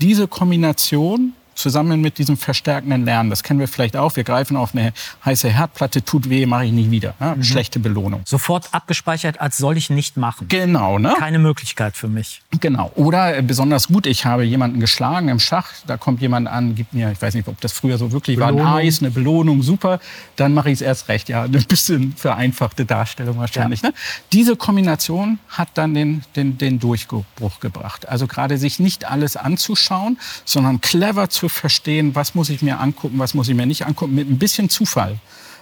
[0.00, 3.30] Diese Kombination zusammen mit diesem verstärkenden Lernen.
[3.30, 4.16] Das kennen wir vielleicht auch.
[4.16, 4.92] Wir greifen auf eine
[5.24, 7.14] heiße Herdplatte, tut weh, mache ich nie wieder.
[7.20, 7.36] Ne?
[7.36, 7.44] Mhm.
[7.44, 8.22] Schlechte Belohnung.
[8.24, 10.48] Sofort abgespeichert, als soll ich nicht machen.
[10.48, 10.98] Genau.
[10.98, 11.14] Ne?
[11.18, 12.42] Keine Möglichkeit für mich.
[12.60, 12.90] Genau.
[12.96, 16.92] Oder äh, besonders gut, ich habe jemanden geschlagen im Schach, da kommt jemand an, gibt
[16.92, 18.64] mir, ich weiß nicht, ob das früher so wirklich Belohnung.
[18.64, 20.00] war, ein Eis, eine Belohnung, super,
[20.36, 21.28] dann mache ich es erst recht.
[21.28, 23.82] Ja, ein bisschen vereinfachte Darstellung wahrscheinlich.
[23.82, 23.90] Ja.
[23.90, 23.94] Ne?
[24.32, 28.08] Diese Kombination hat dann den, den, den Durchbruch gebracht.
[28.08, 33.18] Also gerade sich nicht alles anzuschauen, sondern clever zu verstehen, was muss ich mir angucken,
[33.18, 35.18] was muss ich mir nicht angucken, mit ein bisschen Zufall.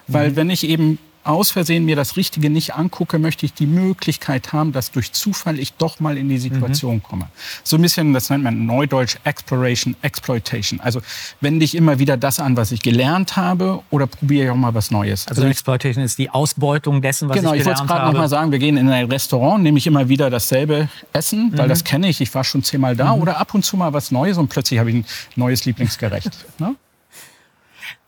[0.07, 0.37] Weil mhm.
[0.37, 4.73] wenn ich eben aus Versehen mir das Richtige nicht angucke, möchte ich die Möglichkeit haben,
[4.73, 7.03] dass durch Zufall ich doch mal in die Situation mhm.
[7.03, 7.29] komme.
[7.63, 10.81] So ein bisschen, das nennt man Neudeutsch Exploration, Exploitation.
[10.81, 11.01] Also
[11.41, 14.75] wende ich immer wieder das an, was ich gelernt habe, oder probiere ich auch mal
[14.75, 15.27] was Neues.
[15.29, 17.87] Also, also Exploitation ist die Ausbeutung dessen, was genau, ich gelernt habe.
[17.87, 20.09] Genau, ich wollte gerade noch mal sagen, wir gehen in ein Restaurant, nehme ich immer
[20.09, 21.71] wieder dasselbe Essen, weil mhm.
[21.71, 23.23] das kenne ich, ich war schon zehnmal da, mhm.
[23.23, 25.05] oder ab und zu mal was Neues und plötzlich habe ich ein
[25.37, 26.31] neues Lieblingsgericht.
[26.59, 26.77] ne?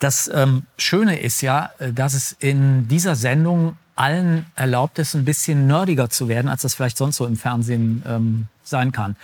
[0.03, 5.25] Das ähm, Schöne ist ja, äh, dass es in dieser Sendung allen erlaubt ist, ein
[5.25, 9.15] bisschen nerdiger zu werden, als das vielleicht sonst so im Fernsehen ähm, sein kann.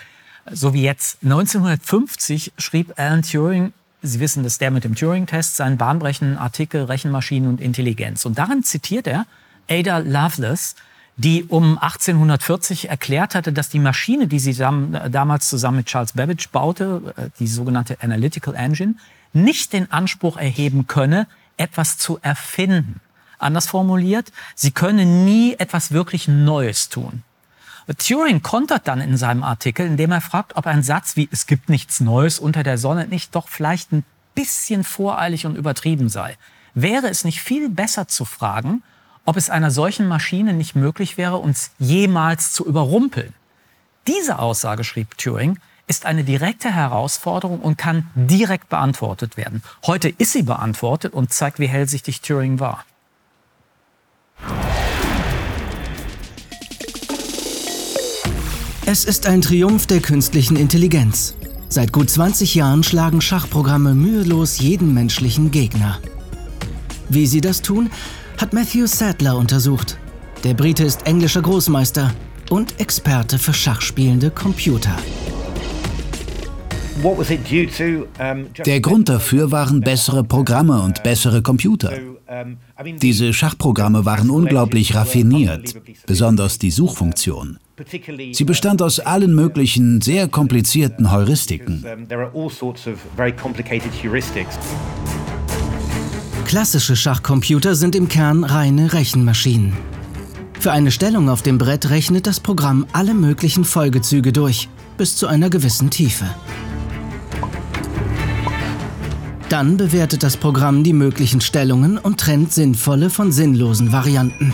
[0.53, 1.19] So wie jetzt.
[1.25, 7.49] 1950 schrieb Alan Turing, Sie wissen, dass der mit dem Turing-Test, seinen bahnbrechenden Artikel Rechenmaschinen
[7.49, 8.25] und Intelligenz.
[8.25, 9.27] Und darin zitiert er
[9.69, 10.77] Ada Lovelace,
[11.17, 16.51] die um 1840 erklärt hatte, dass die Maschine, die sie damals zusammen mit Charles Babbage
[16.51, 18.95] baute, äh, die sogenannte Analytical Engine,
[19.33, 23.01] nicht den Anspruch erheben könne, etwas zu erfinden.
[23.39, 27.23] Anders formuliert, sie könne nie etwas wirklich Neues tun.
[27.97, 31.69] Turing kontert dann in seinem Artikel, indem er fragt, ob ein Satz wie es gibt
[31.69, 36.37] nichts Neues unter der Sonne nicht doch vielleicht ein bisschen voreilig und übertrieben sei.
[36.75, 38.83] Wäre es nicht viel besser zu fragen,
[39.25, 43.33] ob es einer solchen Maschine nicht möglich wäre, uns jemals zu überrumpeln?
[44.07, 49.63] Diese Aussage, schrieb Turing, ist eine direkte Herausforderung und kann direkt beantwortet werden.
[49.87, 52.85] Heute ist sie beantwortet und zeigt, wie hellsichtig Turing war.
[58.87, 61.35] Es ist ein Triumph der künstlichen Intelligenz.
[61.69, 65.99] Seit gut 20 Jahren schlagen Schachprogramme mühelos jeden menschlichen Gegner.
[67.11, 67.91] Wie sie das tun,
[68.39, 69.99] hat Matthew Sadler untersucht.
[70.45, 72.15] Der Brite ist englischer Großmeister
[72.49, 74.97] und Experte für schachspielende Computer.
[78.67, 81.93] Der Grund dafür waren bessere Programme und bessere Computer.
[83.01, 85.75] Diese Schachprogramme waren unglaublich raffiniert,
[86.07, 87.59] besonders die Suchfunktion.
[88.33, 91.85] Sie bestand aus allen möglichen sehr komplizierten Heuristiken.
[96.47, 99.73] Klassische Schachcomputer sind im Kern reine Rechenmaschinen.
[100.59, 105.29] Für eine Stellung auf dem Brett rechnet das Programm alle möglichen Folgezüge durch, bis zu
[105.29, 106.25] einer gewissen Tiefe.
[109.49, 114.53] Dann bewertet das Programm die möglichen Stellungen und trennt sinnvolle von sinnlosen Varianten.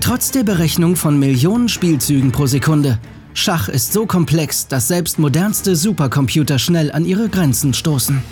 [0.00, 2.98] Trotz der Berechnung von Millionen Spielzügen pro Sekunde,
[3.34, 8.22] Schach ist so komplex, dass selbst modernste Supercomputer schnell an ihre Grenzen stoßen.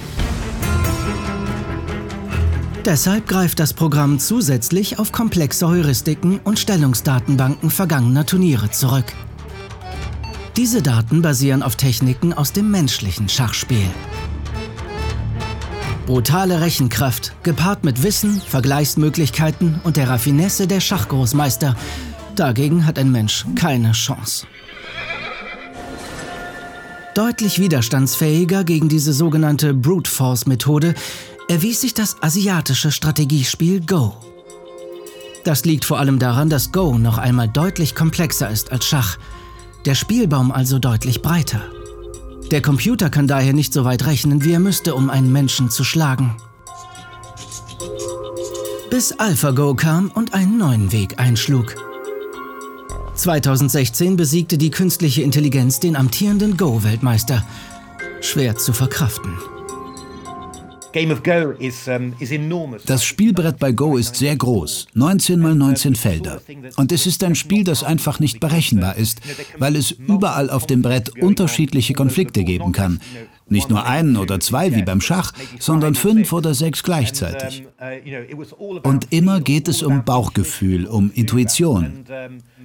[2.87, 9.13] Deshalb greift das Programm zusätzlich auf komplexe Heuristiken und Stellungsdatenbanken vergangener Turniere zurück.
[10.57, 13.89] Diese Daten basieren auf Techniken aus dem menschlichen Schachspiel.
[16.07, 21.77] Brutale Rechenkraft, gepaart mit Wissen, Vergleichsmöglichkeiten und der Raffinesse der Schachgroßmeister.
[22.37, 24.47] Dagegen hat ein Mensch keine Chance.
[27.15, 30.95] Deutlich widerstandsfähiger gegen diese sogenannte Brute Force Methode
[31.49, 34.15] erwies sich das asiatische Strategiespiel Go.
[35.45, 39.17] Das liegt vor allem daran, dass Go noch einmal deutlich komplexer ist als Schach,
[39.87, 41.63] der Spielbaum also deutlich breiter.
[42.51, 45.85] Der Computer kann daher nicht so weit rechnen, wie er müsste, um einen Menschen zu
[45.85, 46.37] schlagen.
[48.91, 51.75] Bis AlphaGo kam und einen neuen Weg einschlug.
[53.15, 57.45] 2016 besiegte die künstliche Intelligenz den amtierenden Go-Weltmeister.
[58.21, 59.37] Schwer zu verkraften.
[62.87, 66.41] Das Spielbrett bei Go ist sehr groß, 19 mal 19 Felder.
[66.77, 69.21] Und es ist ein Spiel, das einfach nicht berechenbar ist,
[69.59, 73.01] weil es überall auf dem Brett unterschiedliche Konflikte geben kann.
[73.49, 77.67] Nicht nur einen oder zwei wie beim Schach, sondern fünf oder sechs gleichzeitig.
[78.83, 82.05] Und immer geht es um Bauchgefühl, um Intuition.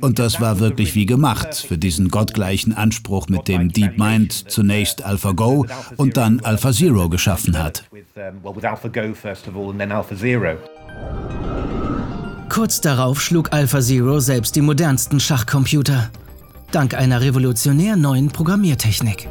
[0.01, 5.65] Und das war wirklich wie gemacht für diesen gottgleichen Anspruch, mit dem DeepMind zunächst AlphaGo
[5.97, 7.83] und dann AlphaZero geschaffen hat.
[12.49, 16.09] Kurz darauf schlug AlphaZero selbst die modernsten Schachcomputer.
[16.71, 19.27] Dank einer revolutionär neuen Programmiertechnik.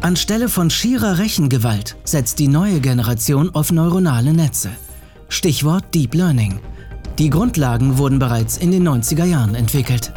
[0.00, 4.70] Anstelle von schierer Rechengewalt setzt die neue Generation auf neuronale Netze.
[5.28, 6.60] Stichwort Deep Learning.
[7.18, 10.12] Die Grundlagen wurden bereits in den 90er Jahren entwickelt.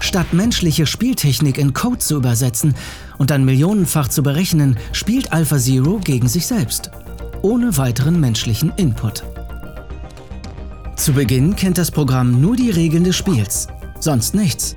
[0.00, 2.74] Statt menschliche Spieltechnik in Code zu übersetzen
[3.18, 6.92] und dann millionenfach zu berechnen, spielt AlphaZero gegen sich selbst.
[7.42, 9.24] Ohne weiteren menschlichen Input.
[10.94, 13.66] Zu Beginn kennt das Programm nur die Regeln des Spiels,
[13.98, 14.74] sonst nichts.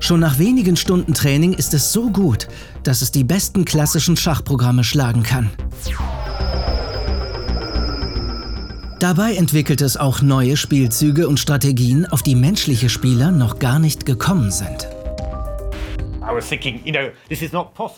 [0.00, 2.48] Schon nach wenigen Stunden Training ist es so gut,
[2.88, 5.50] dass es die besten klassischen Schachprogramme schlagen kann.
[8.98, 14.06] Dabei entwickelt es auch neue Spielzüge und Strategien, auf die menschliche Spieler noch gar nicht
[14.06, 14.88] gekommen sind.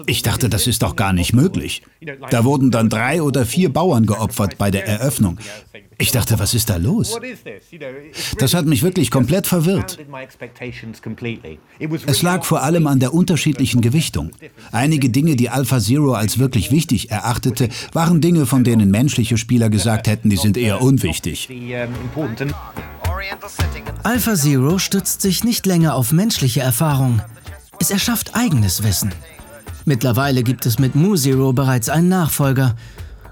[0.06, 1.82] Ich dachte, das ist doch gar nicht möglich.
[2.30, 5.38] Da wurden dann drei oder vier Bauern geopfert bei der Eröffnung.
[5.98, 7.18] Ich dachte, was ist da los?
[8.38, 9.98] Das hat mich wirklich komplett verwirrt.
[12.06, 14.30] Es lag vor allem an der unterschiedlichen Gewichtung.
[14.72, 19.68] Einige Dinge, die Alpha Zero als wirklich wichtig erachtete, waren Dinge, von denen menschliche Spieler
[19.68, 21.48] gesagt hätten, die sind eher unwichtig.
[24.02, 27.20] Alpha Zero stützt sich nicht länger auf menschliche Erfahrung.
[27.82, 29.10] Es erschafft eigenes Wissen.
[29.86, 32.76] Mittlerweile gibt es mit Mu Zero bereits einen Nachfolger.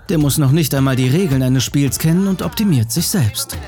[0.09, 3.59] Der muss noch nicht einmal die Regeln eines Spiels kennen und optimiert sich selbst.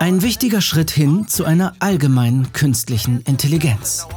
[0.00, 4.08] Ein wichtiger Schritt hin zu einer allgemeinen künstlichen Intelligenz.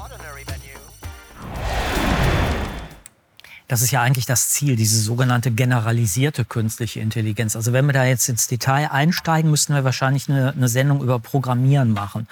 [3.67, 7.56] Das ist ja eigentlich das Ziel, diese sogenannte generalisierte künstliche Intelligenz.
[7.56, 11.20] Also wenn wir da jetzt ins Detail einsteigen, müssten wir wahrscheinlich eine, eine Sendung über
[11.20, 12.28] Programmieren machen.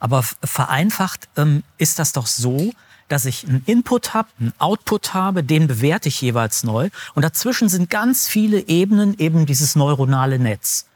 [0.00, 2.72] Aber vereinfacht ähm, ist das doch so,
[3.08, 6.90] dass ich einen Input habe, einen Output habe, den bewerte ich jeweils neu.
[7.14, 10.86] Und dazwischen sind ganz viele Ebenen, eben dieses neuronale Netz.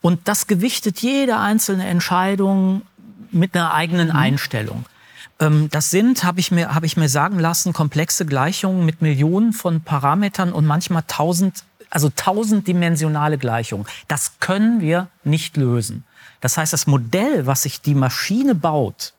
[0.00, 2.82] Und das gewichtet jede einzelne Entscheidung
[3.30, 4.16] mit einer eigenen mhm.
[4.16, 4.84] Einstellung.
[5.38, 9.52] Ähm, das sind, habe ich, mir, hab ich mir sagen lassen, komplexe Gleichungen mit Millionen
[9.52, 13.86] von Parametern und manchmal tausend, also tausenddimensionale Gleichungen.
[14.08, 16.04] Das können wir nicht lösen.
[16.42, 19.14] Das heißt, das Modell, was sich die Maschine baut,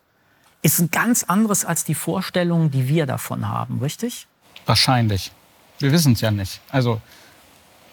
[0.62, 4.28] ist ein ganz anderes als die Vorstellungen, die wir davon haben, richtig?
[4.66, 5.32] Wahrscheinlich.
[5.80, 6.60] Wir wissen es ja nicht.
[6.70, 7.02] Also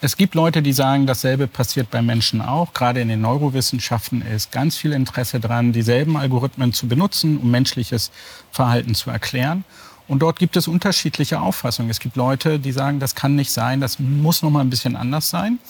[0.01, 2.75] es gibt Leute, die sagen, dasselbe passiert bei Menschen auch.
[2.75, 8.11] Gerade in den Neurowissenschaften ist ganz viel Interesse daran, dieselben Algorithmen zu benutzen, um menschliches
[8.51, 9.65] Verhalten zu erklären.
[10.09, 11.89] Und dort gibt es unterschiedliche Auffassungen.
[11.89, 14.97] Es gibt Leute, die sagen, das kann nicht sein, das muss noch mal ein bisschen
[14.97, 15.61] anders sein.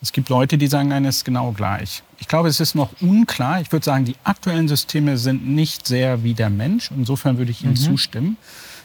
[0.00, 2.02] Es gibt Leute, die sagen, nein, es ist genau gleich.
[2.18, 3.60] Ich glaube, es ist noch unklar.
[3.60, 6.90] Ich würde sagen, die aktuellen Systeme sind nicht sehr wie der Mensch.
[6.96, 7.76] Insofern würde ich Ihnen mhm.
[7.76, 8.36] zustimmen.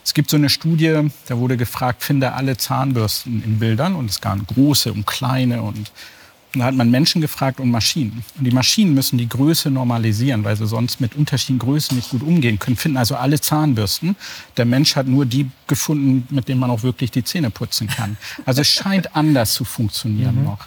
[0.04, 3.94] Es gibt so eine Studie, da wurde gefragt, finde alle Zahnbürsten in Bildern.
[3.94, 5.92] Und es gab große und kleine und
[6.56, 8.22] da hat man Menschen gefragt und Maschinen.
[8.38, 12.22] Und die Maschinen müssen die Größe normalisieren, weil sie sonst mit unterschiedlichen Größen nicht gut
[12.22, 12.76] umgehen können.
[12.76, 14.14] Finden also alle Zahnbürsten.
[14.56, 18.16] Der Mensch hat nur die gefunden, mit denen man auch wirklich die Zähne putzen kann.
[18.44, 20.44] Also es scheint anders zu funktionieren mhm.
[20.44, 20.66] noch.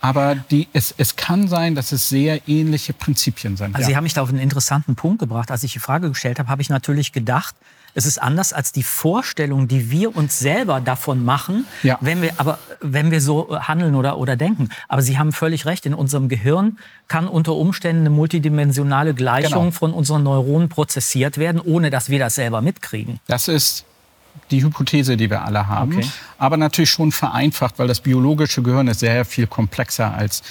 [0.00, 3.74] Aber die, es, es kann sein, dass es sehr ähnliche Prinzipien sind.
[3.74, 3.86] Also ja.
[3.88, 5.50] Sie haben mich da auf einen interessanten Punkt gebracht.
[5.50, 7.56] Als ich die Frage gestellt habe, habe ich natürlich gedacht,
[7.94, 11.98] es ist anders als die Vorstellung, die wir uns selber davon machen, ja.
[12.00, 14.68] wenn wir aber wenn wir so handeln oder oder denken.
[14.86, 15.84] Aber Sie haben völlig recht.
[15.84, 16.78] In unserem Gehirn
[17.08, 19.70] kann unter Umständen eine multidimensionale Gleichung genau.
[19.72, 23.18] von unseren Neuronen prozessiert werden, ohne dass wir das selber mitkriegen.
[23.26, 23.84] Das ist
[24.50, 25.98] die Hypothese, die wir alle haben.
[25.98, 26.08] Okay.
[26.38, 30.42] Aber natürlich schon vereinfacht, weil das biologische Gehirn ist sehr viel komplexer als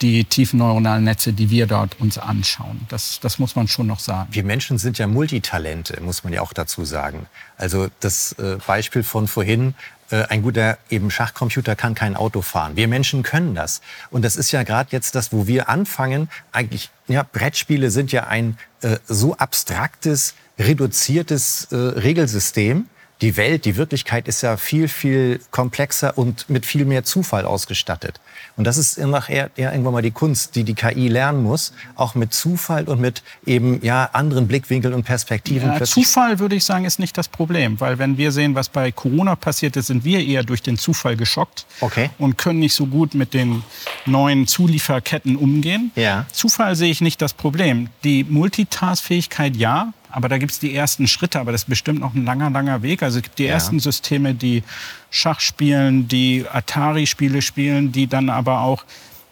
[0.00, 2.80] die tiefen neuronalen Netze, die wir dort uns anschauen.
[2.88, 4.28] Das, das muss man schon noch sagen.
[4.32, 7.26] Wir Menschen sind ja Multitalente, muss man ja auch dazu sagen.
[7.56, 9.74] Also das äh, Beispiel von vorhin,
[10.10, 12.76] äh, ein guter eben Schachcomputer kann kein Auto fahren.
[12.76, 13.80] Wir Menschen können das.
[14.10, 16.28] Und das ist ja gerade jetzt das, wo wir anfangen.
[16.52, 22.86] Eigentlich, ja, Brettspiele sind ja ein äh, so abstraktes, reduziertes äh, Regelsystem,
[23.24, 28.20] die Welt, die Wirklichkeit ist ja viel, viel komplexer und mit viel mehr Zufall ausgestattet.
[28.58, 32.14] Und das ist nachher ja irgendwann mal die Kunst, die die KI lernen muss, auch
[32.14, 35.70] mit Zufall und mit eben ja anderen Blickwinkeln und Perspektiven.
[35.70, 38.92] Ja, Zufall würde ich sagen ist nicht das Problem, weil wenn wir sehen, was bei
[38.92, 42.10] Corona passiert ist, sind wir eher durch den Zufall geschockt okay.
[42.18, 43.62] und können nicht so gut mit den
[44.04, 45.92] neuen Zulieferketten umgehen.
[45.96, 46.26] Ja.
[46.30, 47.88] Zufall sehe ich nicht das Problem.
[48.04, 52.14] Die Multitaskfähigkeit ja, aber da gibt es die ersten Schritte, aber das ist bestimmt noch
[52.14, 53.02] ein langer, langer Weg.
[53.02, 53.54] Also es gibt die ja.
[53.54, 54.62] ersten Systeme, die
[55.10, 58.84] Schach spielen, die Atari-Spiele spielen, die dann aber auch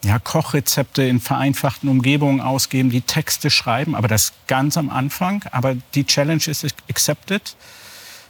[0.04, 5.44] ja, Kochrezepte in vereinfachten Umgebungen ausgeben, die Texte schreiben, aber das ganz am Anfang.
[5.52, 7.54] Aber die Challenge ist accepted.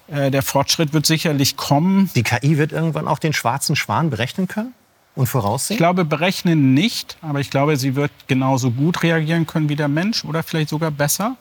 [0.08, 2.10] Äh, der Fortschritt wird sicherlich kommen.
[2.14, 4.74] Die KI wird irgendwann auch den schwarzen Schwan berechnen können?
[5.14, 5.76] Und voraussehen?
[5.76, 9.88] Ich glaube, berechnen nicht, aber ich glaube, sie wird genauso gut reagieren können wie der
[9.88, 11.38] Mensch oder vielleicht sogar besser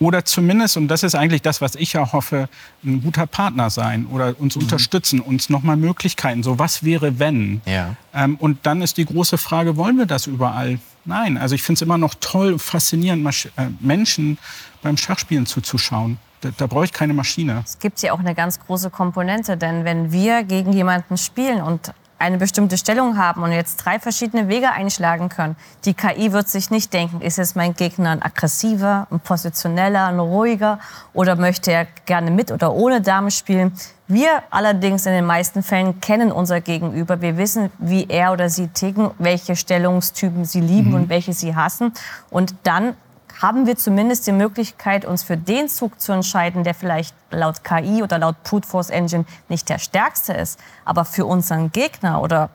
[0.00, 2.48] oder zumindest, und das ist eigentlich das, was ich ja hoffe,
[2.82, 4.62] ein guter Partner sein oder uns mhm.
[4.62, 7.60] unterstützen, uns nochmal Möglichkeiten, so was wäre, wenn.
[7.66, 7.94] Ja.
[8.14, 10.78] Ähm, und dann ist die große Frage, wollen wir das überall?
[11.04, 14.38] Nein, also ich finde es immer noch toll, faszinierend, Masch äh, Menschen
[14.82, 16.18] beim Schachspielen zuzuschauen.
[16.40, 17.62] Da, da brauche ich keine Maschine.
[17.66, 21.92] Es gibt ja auch eine ganz große Komponente, denn wenn wir gegen jemanden spielen und
[22.20, 25.56] eine bestimmte Stellung haben und jetzt drei verschiedene Wege einschlagen können.
[25.84, 30.18] Die KI wird sich nicht denken, ist jetzt mein Gegner ein aggressiver, ein positioneller, ein
[30.18, 30.78] ruhiger
[31.14, 33.72] oder möchte er gerne mit oder ohne Dame spielen.
[34.06, 37.20] Wir allerdings in den meisten Fällen kennen unser Gegenüber.
[37.20, 40.94] Wir wissen, wie er oder sie ticken, welche Stellungstypen sie lieben mhm.
[40.96, 41.92] und welche sie hassen.
[42.28, 42.96] Und dann
[43.40, 48.02] haben wir zumindest die Möglichkeit, uns für den Zug zu entscheiden, der vielleicht laut KI
[48.02, 52.50] oder laut Brute Force Engine nicht der stärkste ist, aber für unseren Gegner oder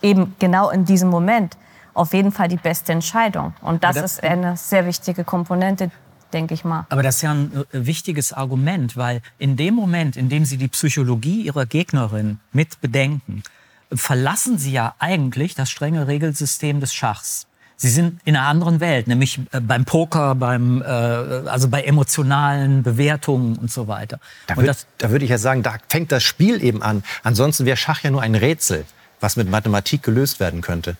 [0.00, 1.56] eben genau in diesem Moment
[1.94, 3.54] auf jeden Fall die beste Entscheidung.
[3.60, 5.90] Und das, das ist eine sehr wichtige Komponente,
[6.32, 6.86] denke ich mal.
[6.90, 10.56] Aber das ist ja ein äh, wichtiges Argument, weil in dem Moment, in dem Sie
[10.56, 13.42] die Psychologie Ihrer Gegnerin mit bedenken,
[13.92, 17.47] verlassen Sie ja eigentlich das strenge Regelsystem des Schachs.
[17.80, 22.82] Sie sind in einer anderen Welt, nämlich äh, beim Poker, beim, äh, also bei emotionalen
[22.82, 24.18] Bewertungen und so weiter.
[24.48, 27.04] Da, würd, da würde ich ja sagen, da fängt das Spiel eben an.
[27.22, 28.84] Ansonsten wäre Schach ja nur ein Rätsel,
[29.20, 30.96] was mit Mathematik gelöst werden könnte.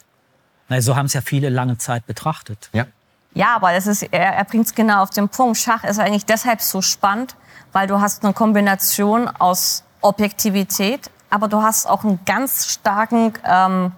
[0.69, 2.71] Na, so haben es ja viele lange Zeit betrachtet.
[2.73, 2.87] Ja.
[3.35, 5.59] Ja, aber das ist, er, er bringt es genau auf den Punkt.
[5.59, 7.35] Schach ist eigentlich deshalb so spannend,
[7.73, 13.91] weil du hast eine Kombination aus Objektivität, aber du hast auch einen ganz starken ähm,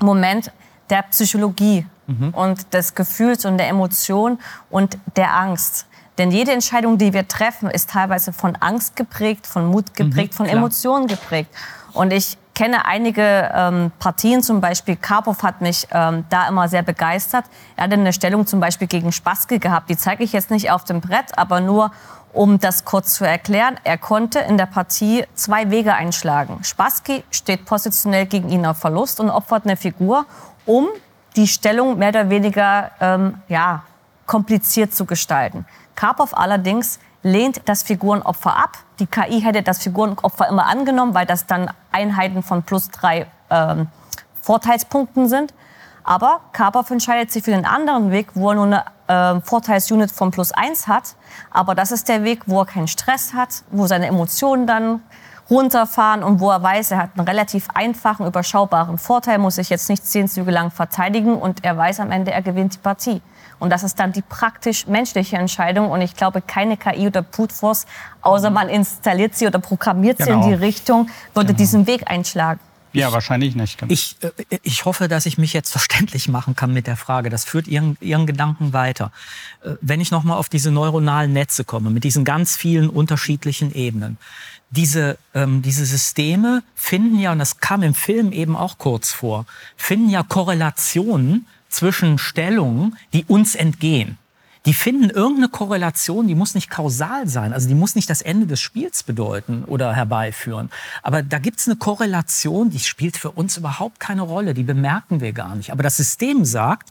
[0.00, 0.52] Moment
[0.90, 2.30] der Psychologie mhm.
[2.30, 4.38] und des Gefühls und der Emotion
[4.70, 5.86] und der Angst.
[6.18, 10.36] Denn jede Entscheidung, die wir treffen, ist teilweise von Angst geprägt, von Mut geprägt, mhm,
[10.36, 10.58] von klar.
[10.58, 11.50] Emotionen geprägt.
[11.92, 16.82] Und ich kenne einige ähm, Partien, zum Beispiel Karpov hat mich ähm, da immer sehr
[16.82, 17.44] begeistert.
[17.76, 19.90] Er hatte eine Stellung zum Beispiel gegen Spassky gehabt.
[19.90, 21.90] Die zeige ich jetzt nicht auf dem Brett, aber nur
[22.32, 23.76] um das kurz zu erklären.
[23.84, 26.62] Er konnte in der Partie zwei Wege einschlagen.
[26.62, 30.26] Spassky steht positionell gegen ihn auf Verlust und opfert eine Figur,
[30.66, 30.88] um
[31.36, 33.82] die Stellung mehr oder weniger ähm, ja,
[34.26, 35.66] kompliziert zu gestalten.
[35.94, 38.78] Karpov allerdings lehnt das Figurenopfer ab.
[38.98, 43.88] Die KI hätte das Figurenopfer immer angenommen, weil das dann Einheiten von plus drei ähm,
[44.40, 45.54] Vorteilspunkten sind.
[46.04, 48.84] Aber Karpov entscheidet sich für den anderen Weg, wo er nur eine
[49.38, 51.16] äh, Vorteilsunit von plus eins hat.
[51.50, 55.00] Aber das ist der Weg, wo er keinen Stress hat, wo seine Emotionen dann
[55.50, 59.88] runterfahren und wo er weiß, er hat einen relativ einfachen, überschaubaren Vorteil, muss sich jetzt
[59.88, 63.22] nicht zehn Züge lang verteidigen und er weiß am Ende, er gewinnt die Partie.
[63.58, 65.90] Und das ist dann die praktisch menschliche Entscheidung.
[65.90, 67.86] Und ich glaube, keine KI oder Brute Force,
[68.20, 70.42] außer man installiert sie oder programmiert sie genau.
[70.42, 71.58] in die Richtung, würde genau.
[71.58, 72.60] diesen Weg einschlagen.
[72.94, 73.78] Ja, wahrscheinlich nicht.
[73.78, 73.92] Genau.
[73.92, 77.28] Ich, äh, ich hoffe, dass ich mich jetzt verständlich machen kann mit der Frage.
[77.28, 79.10] Das führt Ihren, Ihren Gedanken weiter.
[79.62, 84.16] Äh, wenn ich nochmal auf diese neuronalen Netze komme, mit diesen ganz vielen unterschiedlichen Ebenen.
[84.74, 89.46] Diese, ähm, diese Systeme finden ja, und das kam im Film eben auch kurz vor,
[89.76, 94.18] finden ja Korrelationen zwischen Stellungen, die uns entgehen
[94.66, 98.46] die finden irgendeine Korrelation, die muss nicht kausal sein, also die muss nicht das Ende
[98.46, 100.70] des Spiels bedeuten oder herbeiführen.
[101.02, 105.32] Aber da gibt's eine Korrelation, die spielt für uns überhaupt keine Rolle, die bemerken wir
[105.32, 105.70] gar nicht.
[105.70, 106.90] Aber das System sagt,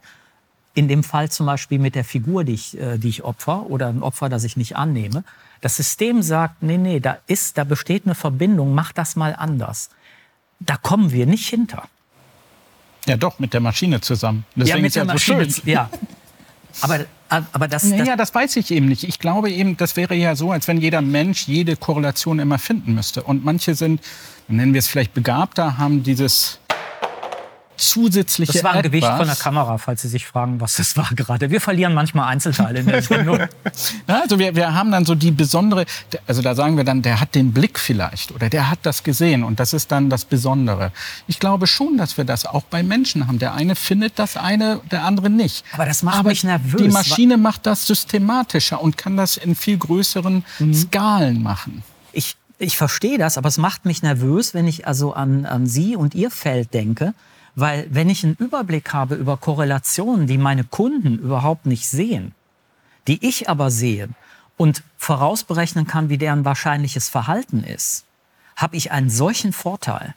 [0.74, 3.88] in dem Fall zum Beispiel mit der Figur, die ich, äh, die ich opfer oder
[3.88, 5.24] ein Opfer, das ich nicht annehme,
[5.62, 9.90] das System sagt, nee, nee, da ist, da besteht eine Verbindung, mach das mal anders.
[10.60, 11.88] Da kommen wir nicht hinter.
[13.06, 14.46] Ja, doch, mit der Maschine zusammen.
[14.56, 15.90] Deswegen ja, mit der ja Maschine, so ja.
[16.82, 17.06] Aber
[17.52, 19.04] aber das, das, ja, das weiß ich eben nicht.
[19.04, 22.94] Ich glaube eben, das wäre ja so, als wenn jeder Mensch jede Korrelation immer finden
[22.94, 23.24] müsste.
[23.24, 24.02] Und manche sind,
[24.48, 26.60] nennen wir es vielleicht begabter, haben dieses
[27.78, 28.84] zusätzliche Das war ein.
[28.84, 31.50] Gewicht von der Kamera, falls Sie sich fragen, was das war gerade.
[31.50, 33.40] Wir verlieren manchmal Einzelteile in der Sendung.
[34.08, 35.86] also wir, wir haben dann so die besondere,
[36.28, 39.44] also da sagen wir dann, der hat den Blick vielleicht oder der hat das gesehen
[39.44, 40.92] und das ist dann das Besondere.
[41.28, 43.40] Ich glaube schon, dass wir das auch bei Menschen haben.
[43.40, 45.64] Der eine findet das eine, der andere nicht.
[45.74, 46.82] Aber das macht Aber mich nervös.
[46.82, 50.74] Die Maschine macht das systematischer und kann das in viel größeren mhm.
[50.74, 51.84] Skalen machen.
[52.12, 55.96] Ich, ich verstehe das, aber es macht mich nervös, wenn ich also an, an Sie
[55.96, 57.14] und Ihr Feld denke
[57.56, 62.34] weil wenn ich einen Überblick habe über Korrelationen, die meine Kunden überhaupt nicht sehen,
[63.08, 64.10] die ich aber sehe
[64.58, 68.06] und vorausberechnen kann, wie deren wahrscheinliches Verhalten ist,
[68.56, 70.14] habe ich einen solchen Vorteil.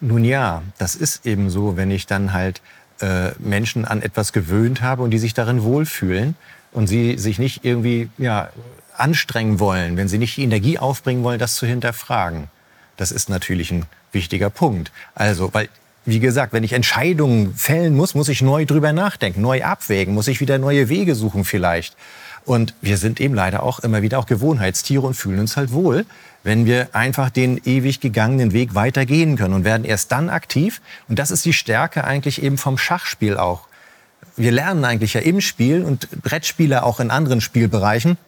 [0.00, 2.60] Nun ja, das ist eben so, wenn ich dann halt
[3.00, 6.34] äh, Menschen an etwas gewöhnt habe und die sich darin wohlfühlen
[6.72, 8.48] und sie sich nicht irgendwie ja,
[8.96, 12.48] anstrengen wollen, wenn sie nicht die Energie aufbringen wollen, das zu hinterfragen.
[12.96, 14.92] Das ist natürlich ein wichtiger Punkt.
[15.14, 15.68] Also, weil
[16.04, 20.28] wie gesagt, wenn ich Entscheidungen fällen muss, muss ich neu drüber nachdenken, neu abwägen, muss
[20.28, 21.96] ich wieder neue Wege suchen vielleicht.
[22.44, 26.04] Und wir sind eben leider auch immer wieder auch Gewohnheitstiere und fühlen uns halt wohl,
[26.42, 30.80] wenn wir einfach den ewig gegangenen Weg weitergehen können und werden erst dann aktiv.
[31.08, 33.68] Und das ist die Stärke eigentlich eben vom Schachspiel auch.
[34.36, 38.18] Wir lernen eigentlich ja im Spiel und Brettspieler auch in anderen Spielbereichen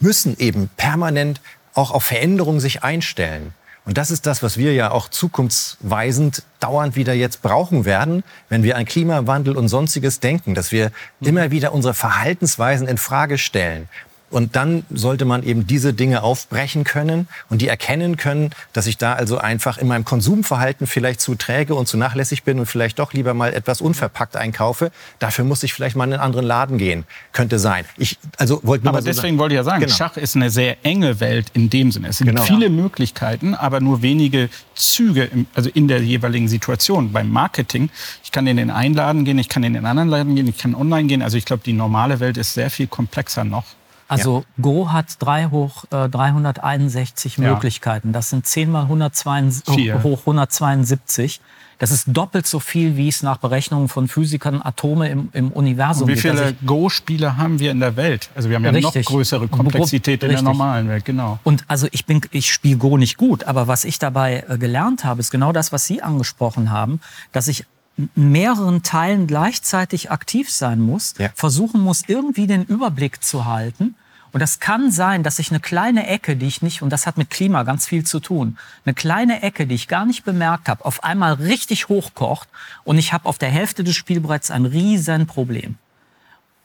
[0.00, 1.40] müssen eben permanent
[1.74, 3.54] auch auf Veränderungen sich einstellen.
[3.86, 8.64] Und das ist das, was wir ja auch zukunftsweisend dauernd wieder jetzt brauchen werden, wenn
[8.64, 13.88] wir an Klimawandel und sonstiges denken, dass wir immer wieder unsere Verhaltensweisen in Frage stellen.
[14.36, 18.98] Und dann sollte man eben diese Dinge aufbrechen können und die erkennen können, dass ich
[18.98, 22.98] da also einfach in meinem Konsumverhalten vielleicht zu träge und zu nachlässig bin und vielleicht
[22.98, 24.92] doch lieber mal etwas unverpackt einkaufe.
[25.20, 27.04] Dafür muss ich vielleicht mal in einen anderen Laden gehen.
[27.32, 27.86] Könnte sein.
[27.96, 29.38] Ich also wollte nur aber so deswegen sagen.
[29.38, 29.94] wollte ich ja sagen, genau.
[29.94, 32.08] Schach ist eine sehr enge Welt in dem Sinne.
[32.08, 32.42] Es sind genau.
[32.42, 37.10] viele Möglichkeiten, aber nur wenige Züge, im, also in der jeweiligen Situation.
[37.10, 37.88] Beim Marketing,
[38.22, 40.58] ich kann in den einen Laden gehen, ich kann in den anderen Laden gehen, ich
[40.58, 41.22] kann online gehen.
[41.22, 43.64] Also ich glaube, die normale Welt ist sehr viel komplexer noch.
[44.08, 44.62] Also ja.
[44.62, 47.52] Go hat 3 hoch äh, 361 ja.
[47.52, 48.12] Möglichkeiten.
[48.12, 51.40] Das sind 10 mal 172, hoch 172.
[51.78, 56.08] Das ist doppelt so viel, wie es nach Berechnungen von Physikern Atome im, im Universum
[56.08, 58.30] Und wie viele also Go-Spieler haben wir in der Welt?
[58.34, 59.04] Also wir haben ja richtig.
[59.04, 60.38] noch größere Komplexität richtig.
[60.38, 61.38] in der normalen Welt, genau.
[61.44, 65.04] Und also ich bin, ich spiele Go nicht gut, aber was ich dabei äh, gelernt
[65.04, 67.00] habe, ist genau das, was Sie angesprochen haben,
[67.32, 67.66] dass ich
[68.14, 71.30] mehreren Teilen gleichzeitig aktiv sein muss, ja.
[71.34, 73.94] versuchen muss, irgendwie den Überblick zu halten.
[74.32, 77.16] Und das kann sein, dass ich eine kleine Ecke, die ich nicht, und das hat
[77.16, 80.84] mit Klima ganz viel zu tun, eine kleine Ecke, die ich gar nicht bemerkt habe,
[80.84, 82.48] auf einmal richtig hochkocht
[82.84, 85.76] und ich habe auf der Hälfte des Spielbretts ein riesen Problem.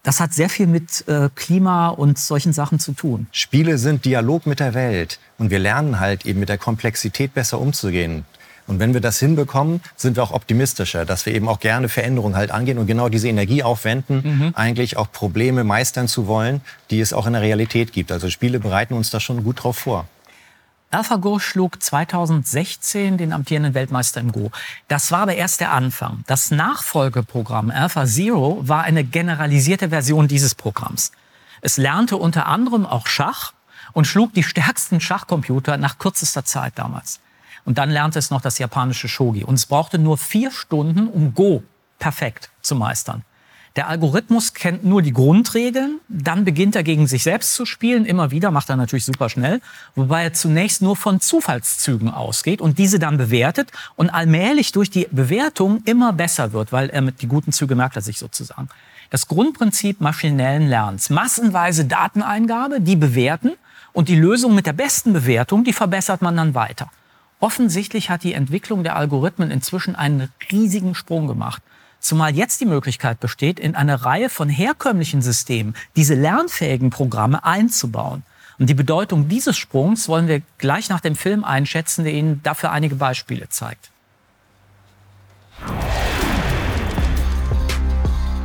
[0.04, 3.28] Das hat sehr viel mit äh, Klima und solchen Sachen zu tun.
[3.32, 7.60] Spiele sind Dialog mit der Welt und wir lernen halt eben mit der Komplexität besser
[7.60, 8.26] umzugehen.
[8.68, 12.36] Und wenn wir das hinbekommen, sind wir auch optimistischer, dass wir eben auch gerne Veränderungen
[12.36, 14.52] halt angehen und genau diese Energie aufwenden, mhm.
[14.56, 18.12] eigentlich auch Probleme meistern zu wollen, die es auch in der Realität gibt.
[18.12, 20.06] Also Spiele bereiten uns da schon gut drauf vor.
[20.92, 24.52] AlphaGo schlug 2016 den amtierenden Weltmeister im Go.
[24.90, 26.26] Das war aber erst der Anfang.
[26.28, 31.14] Das Nachfolgeprogramm AlphaZero war eine generalisierte Version dieses Programms.
[31.62, 33.54] Es lernte unter anderem auch Schach
[33.94, 37.22] und schlug die stärksten Schachcomputer nach kürzester Zeit damals.
[37.66, 39.44] Und dann lernte es noch das japanische Shogi.
[39.44, 41.64] Und es brauchte nur vier Stunden, um Go
[42.00, 43.24] perfekt zu meistern.
[43.78, 48.30] Der Algorithmus kennt nur die Grundregeln, dann beginnt er gegen sich selbst zu spielen, immer
[48.30, 49.62] wieder, macht er natürlich super schnell,
[49.96, 55.08] wobei er zunächst nur von Zufallszügen ausgeht und diese dann bewertet und allmählich durch die
[55.10, 58.68] Bewertung immer besser wird, weil er mit die guten Züge merkt er sich sozusagen.
[59.10, 61.10] Das Grundprinzip maschinellen Lernens.
[61.10, 63.54] Massenweise Dateneingabe, die bewerten
[63.94, 66.92] und die Lösung mit der besten Bewertung, die verbessert man dann weiter.
[67.42, 71.64] Offensichtlich hat die Entwicklung der Algorithmen inzwischen einen riesigen Sprung gemacht.
[72.00, 78.22] Zumal jetzt die Möglichkeit besteht, in eine Reihe von herkömmlichen Systemen diese lernfähigen Programme einzubauen.
[78.60, 82.72] Und die Bedeutung dieses Sprungs wollen wir gleich nach dem Film einschätzen, der Ihnen dafür
[82.72, 83.90] einige Beispiele zeigt.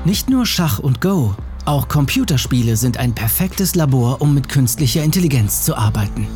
[0.07, 1.35] Nicht nur Schach und Go,
[1.67, 6.27] auch Computerspiele sind ein perfektes Labor, um mit künstlicher Intelligenz zu arbeiten.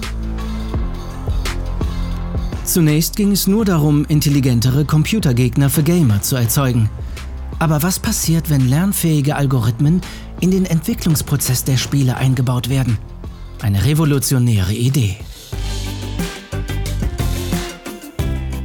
[2.64, 6.88] Zunächst ging es nur darum, intelligentere Computergegner für Gamer zu erzeugen.
[7.58, 10.00] Aber was passiert, wenn lernfähige Algorithmen
[10.40, 12.98] in den Entwicklungsprozess der Spiele eingebaut werden?
[13.61, 15.16] Eine revolutionäre Idee.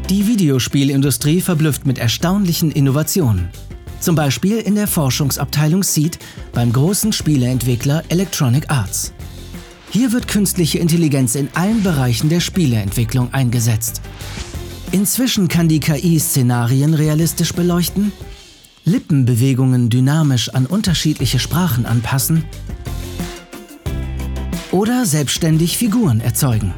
[0.10, 3.50] Die Videospielindustrie verblüfft mit erstaunlichen Innovationen.
[4.00, 6.20] Zum Beispiel in der Forschungsabteilung Seed
[6.54, 9.14] beim großen Spieleentwickler Electronic Arts.
[9.90, 14.02] Hier wird künstliche Intelligenz in allen Bereichen der Spieleentwicklung eingesetzt.
[14.92, 18.12] Inzwischen kann die KI Szenarien realistisch beleuchten,
[18.86, 22.46] Lippenbewegungen dynamisch an unterschiedliche Sprachen anpassen
[24.72, 26.74] oder selbstständig Figuren erzeugen.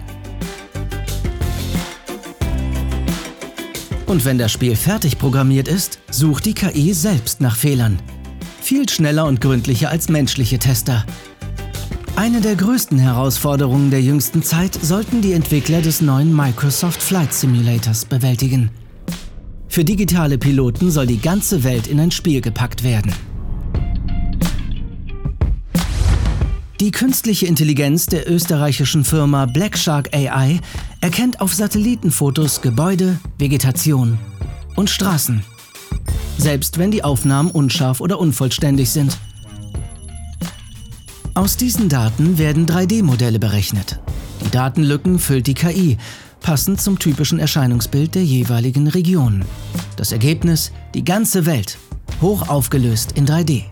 [4.06, 8.00] Und wenn das Spiel fertig programmiert ist, sucht die KI selbst nach Fehlern.
[8.62, 11.06] Viel schneller und gründlicher als menschliche Tester.
[12.18, 18.06] Eine der größten Herausforderungen der jüngsten Zeit sollten die Entwickler des neuen Microsoft Flight Simulators
[18.06, 18.72] bewältigen.
[19.68, 23.14] Für digitale Piloten soll die ganze Welt in ein Spiel gepackt werden.
[26.80, 30.60] Die künstliche Intelligenz der österreichischen Firma Black Shark AI
[31.02, 34.18] erkennt auf Satellitenfotos Gebäude, Vegetation
[34.76, 35.44] und Straßen.
[36.40, 39.20] Selbst wenn die Aufnahmen unscharf oder unvollständig sind.
[41.38, 44.00] Aus diesen Daten werden 3D-Modelle berechnet.
[44.44, 46.00] Die Datenlücken füllt die KI,
[46.42, 49.46] passend zum typischen Erscheinungsbild der jeweiligen Region.
[49.98, 51.78] Das Ergebnis, die ganze Welt,
[52.22, 53.66] hoch aufgelöst in 3D.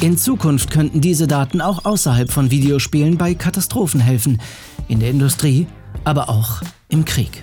[0.00, 4.40] In Zukunft könnten diese Daten auch außerhalb von Videospielen bei Katastrophen helfen,
[4.88, 5.66] in der Industrie,
[6.04, 7.42] aber auch im Krieg.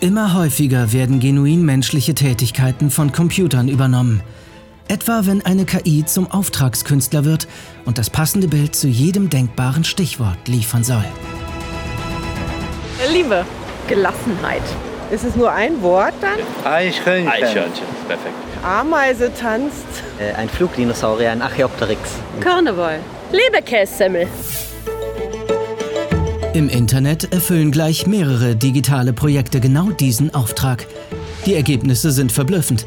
[0.00, 4.20] Immer häufiger werden genuin menschliche Tätigkeiten von Computern übernommen.
[4.86, 7.48] Etwa wenn eine KI zum Auftragskünstler wird
[7.86, 11.04] und das passende Bild zu jedem denkbaren Stichwort liefern soll.
[13.10, 13.46] Liebe,
[13.88, 14.62] Gelassenheit.
[15.10, 16.38] Ist es nur ein Wort dann?
[16.70, 17.28] Eichhörnchen.
[17.28, 18.34] Eichhörnchen, perfekt.
[18.62, 19.84] Ameise tanzt.
[20.18, 22.00] Äh, ein Flugdinosaurier, ein Archaeopteryx.
[22.40, 23.00] Karneval.
[23.32, 24.26] Leberkässemmel.
[26.52, 30.86] Im Internet erfüllen gleich mehrere digitale Projekte genau diesen Auftrag.
[31.46, 32.86] Die Ergebnisse sind verblüffend.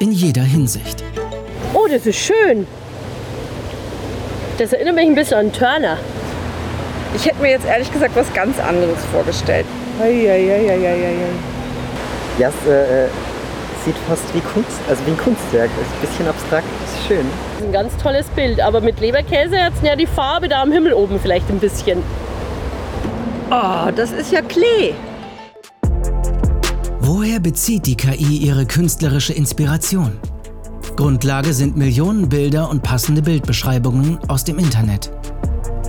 [0.00, 1.03] In jeder Hinsicht.
[1.74, 2.66] Oh, das ist schön.
[4.58, 5.98] Das erinnert mich ein bisschen an Turner.
[7.16, 9.66] Ich hätte mir jetzt ehrlich gesagt was ganz anderes vorgestellt.
[10.00, 11.12] Eieieiei.
[12.38, 13.08] Ja, es äh,
[13.84, 15.70] sieht fast wie Kunst, also wie ein Kunstwerk.
[15.80, 17.26] Ist ein bisschen abstrakt, ist schön.
[17.52, 20.72] Das ist ein ganz tolles Bild, aber mit Leberkäse hat ja die Farbe da am
[20.72, 22.02] Himmel oben vielleicht ein bisschen.
[23.50, 24.94] Oh, das ist ja Klee.
[27.00, 30.18] Woher bezieht die KI ihre künstlerische Inspiration?
[30.96, 35.10] Grundlage sind Millionen Bilder und passende Bildbeschreibungen aus dem Internet.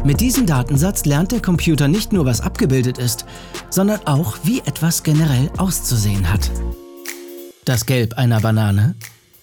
[0.04, 3.26] Mit diesem Datensatz lernt der Computer nicht nur, was abgebildet ist,
[3.70, 6.50] sondern auch, wie etwas generell auszusehen hat.
[7.66, 8.96] Das Gelb einer Banane,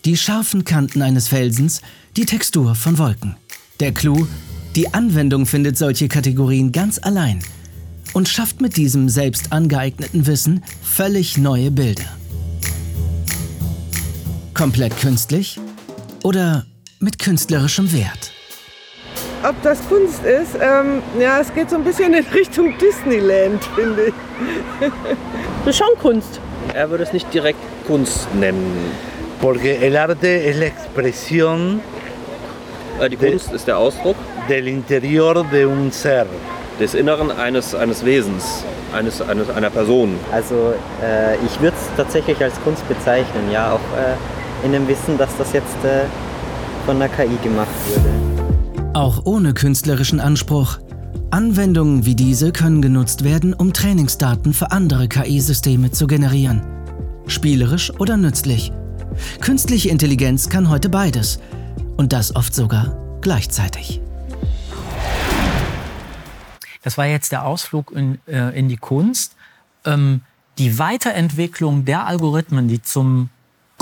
[0.04, 1.80] die scharfen Kanten eines Felsens,
[2.16, 3.36] die Textur von Wolken.
[3.78, 4.26] Der Clou,
[4.74, 7.38] die Anwendung findet solche Kategorien ganz allein
[8.14, 12.16] und schafft mit diesem selbst angeeigneten Wissen völlig neue Bilder.
[14.62, 15.58] Komplett künstlich
[16.22, 16.64] oder
[17.00, 18.30] mit künstlerischem Wert?
[19.42, 24.04] Ob das Kunst ist, ähm, ja, es geht so ein bisschen in Richtung Disneyland, finde
[24.06, 24.14] ich.
[25.64, 26.38] Das ist schon Kunst.
[26.74, 27.58] Er würde es nicht direkt
[27.88, 28.92] Kunst nennen.
[29.40, 31.80] Porque el arte es la expresión
[33.00, 34.16] Äh, Die Kunst ist der Ausdruck
[34.48, 36.26] del interior de un ser.
[36.78, 40.18] des Inneren eines, eines Wesens, eines, eines, einer Person.
[40.30, 44.14] Also äh, ich würde es tatsächlich als Kunst bezeichnen, ja, auch äh,
[44.62, 46.04] in dem Wissen, dass das jetzt äh,
[46.86, 48.92] von der KI gemacht wurde.
[48.94, 50.78] Auch ohne künstlerischen Anspruch.
[51.30, 56.62] Anwendungen wie diese können genutzt werden, um Trainingsdaten für andere KI-Systeme zu generieren.
[57.26, 58.72] Spielerisch oder nützlich.
[59.40, 61.38] Künstliche Intelligenz kann heute beides.
[61.96, 64.00] Und das oft sogar gleichzeitig.
[66.82, 69.36] Das war jetzt der Ausflug in, äh, in die Kunst.
[69.84, 70.22] Ähm,
[70.58, 73.30] die Weiterentwicklung der Algorithmen, die zum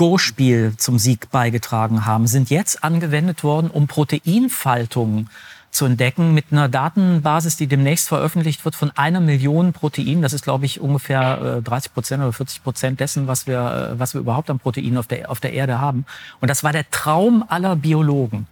[0.01, 5.29] Go-Spiel zum Sieg beigetragen haben, sind jetzt angewendet worden, um Proteinfaltungen
[5.69, 10.23] zu entdecken mit einer Datenbasis, die demnächst veröffentlicht wird von einer Million Proteinen.
[10.23, 14.21] Das ist, glaube ich, ungefähr 30 Prozent oder 40 Prozent dessen, was wir, was wir
[14.21, 16.07] überhaupt an Proteinen auf der, auf der Erde haben.
[16.39, 18.47] Und das war der Traum aller Biologen.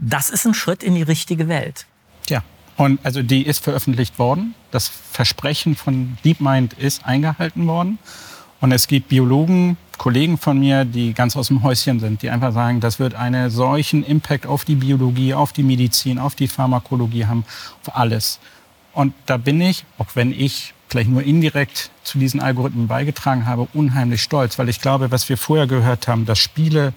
[0.00, 1.86] Das ist ein Schritt in die richtige Welt.
[2.28, 2.42] Ja,
[2.76, 4.56] und also die ist veröffentlicht worden.
[4.72, 8.00] Das Versprechen von DeepMind ist eingehalten worden.
[8.60, 12.54] Und es gibt Biologen, Kollegen von mir, die ganz aus dem Häuschen sind, die einfach
[12.54, 17.26] sagen, das wird einen solchen Impact auf die Biologie, auf die Medizin, auf die Pharmakologie
[17.26, 17.44] haben,
[17.84, 18.40] auf alles.
[18.94, 23.68] Und da bin ich, auch wenn ich vielleicht nur indirekt zu diesen Algorithmen beigetragen habe,
[23.74, 26.94] unheimlich stolz, weil ich glaube, was wir vorher gehört haben, dass Spiele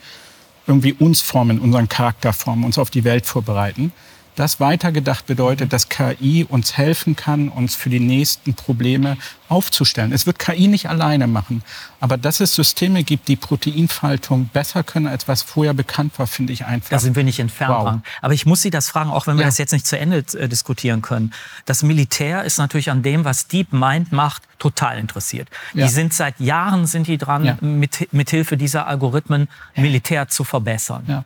[0.65, 3.91] irgendwie uns formen, unseren Charakter formen, uns auf die Welt vorbereiten
[4.35, 9.17] das weitergedacht bedeutet, dass KI uns helfen kann, uns für die nächsten Probleme
[9.49, 10.11] aufzustellen.
[10.11, 11.63] Es wird KI nicht alleine machen,
[11.99, 16.53] aber dass es Systeme gibt, die Proteinfaltung besser können, als was vorher bekannt war, finde
[16.53, 16.89] ich einfach.
[16.89, 17.99] Da sind wir nicht entfernt wow.
[18.21, 19.47] Aber ich muss Sie das fragen, auch wenn wir ja.
[19.47, 21.33] das jetzt nicht zu Ende äh, diskutieren können.
[21.65, 25.49] Das Militär ist natürlich an dem, was DeepMind macht, total interessiert.
[25.73, 25.85] Ja.
[25.85, 27.57] Die sind seit Jahren sind die dran, ja.
[27.61, 31.25] mit, mit Hilfe dieser Algorithmen Militär zu verbessern.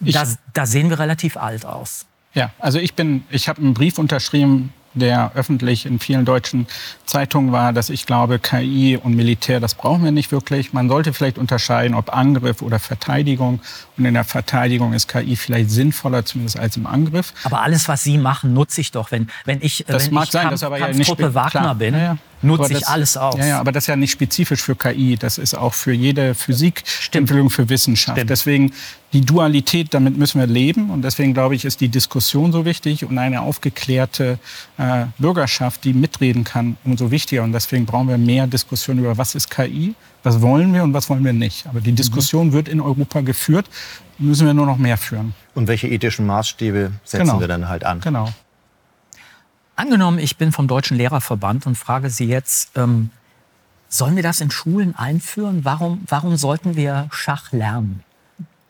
[0.00, 0.24] Ja.
[0.52, 2.06] Da, sehen wir relativ alt aus.
[2.34, 6.66] Ja, also ich bin, ich habe einen Brief unterschrieben der öffentlich in vielen deutschen
[7.06, 10.72] Zeitungen war, dass ich glaube, KI und Militär, das brauchen wir nicht wirklich.
[10.72, 13.60] Man sollte vielleicht unterscheiden, ob Angriff oder Verteidigung.
[13.96, 17.32] Und in der Verteidigung ist KI vielleicht sinnvoller, zumindest als im Angriff.
[17.44, 19.10] Aber alles, was Sie machen, nutze ich doch.
[19.10, 21.74] Wenn, wenn ich, das wenn mag ich sein, Kampf, das aber ja nicht Wagner klar.
[21.76, 22.16] bin, ja, ja.
[22.42, 23.36] Nutze ich alles aus.
[23.38, 25.16] Ja, ja, aber das ist ja nicht spezifisch für KI.
[25.16, 26.82] Das ist auch für jede Physik,
[27.12, 28.18] Entwicklung für Wissenschaft.
[28.18, 28.30] Stimmt.
[28.30, 28.72] Deswegen
[29.12, 30.90] die Dualität, damit müssen wir leben.
[30.90, 34.38] Und deswegen glaube ich, ist die Diskussion so wichtig und eine aufgeklärte
[34.78, 37.42] äh, Bürgerschaft, die mitreden kann, umso wichtiger.
[37.42, 41.08] Und deswegen brauchen wir mehr Diskussion über, was ist KI, was wollen wir und was
[41.10, 41.66] wollen wir nicht.
[41.66, 42.52] Aber die Diskussion mhm.
[42.52, 43.66] wird in Europa geführt,
[44.18, 45.34] müssen wir nur noch mehr führen.
[45.54, 47.40] Und welche ethischen Maßstäbe setzen Genau.
[47.40, 48.00] wir dann halt an?
[48.00, 48.28] Genau.
[49.80, 53.08] Angenommen, ich bin vom Deutschen Lehrerverband und frage Sie jetzt, ähm,
[53.88, 55.64] sollen wir das in Schulen einführen?
[55.64, 58.04] Warum, warum sollten wir Schach lernen?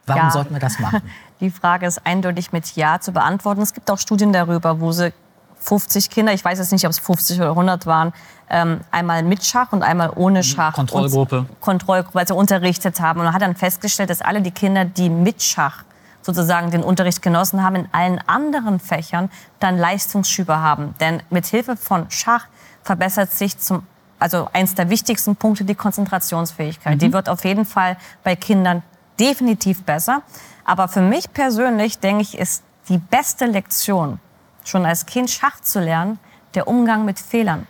[0.06, 0.30] Warum Ja.
[0.30, 1.02] sollten wir das machen?
[1.40, 3.60] Die Frage ist eindeutig mit Ja zu beantworten.
[3.60, 5.12] Es gibt auch Studien darüber, wo sie
[5.58, 8.12] 50 Kinder, ich weiß jetzt nicht, ob es 50 oder 100 waren,
[8.48, 10.74] ähm, einmal mit Schach und einmal ohne Schach.
[10.74, 11.46] Kontrollgruppe.
[11.58, 13.18] Kontrollgruppe, also unterrichtet haben.
[13.18, 15.82] Und man hat dann festgestellt, dass alle die Kinder, die mit Schach
[16.22, 20.94] sozusagen den Unterricht genossen haben, in allen anderen Fächern dann Leistungsschübe haben.
[21.00, 22.46] Denn mit Hilfe von Schach
[22.82, 23.86] verbessert sich zum
[24.20, 27.00] also eins der wichtigsten Punkte, die Konzentrationsfähigkeit.
[27.00, 28.82] Die wird auf jeden Fall bei Kindern
[29.18, 30.22] definitiv besser.
[30.64, 34.20] Aber für mich persönlich, denke ich, ist die beste Lektion,
[34.64, 36.18] schon als Kind Schach zu lernen,
[36.54, 37.66] der Umgang mit Fehlern.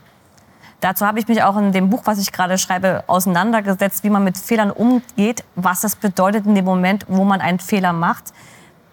[0.81, 4.24] Dazu habe ich mich auch in dem Buch, was ich gerade schreibe, auseinandergesetzt, wie man
[4.24, 8.33] mit Fehlern umgeht, was das bedeutet in dem Moment, wo man einen Fehler macht,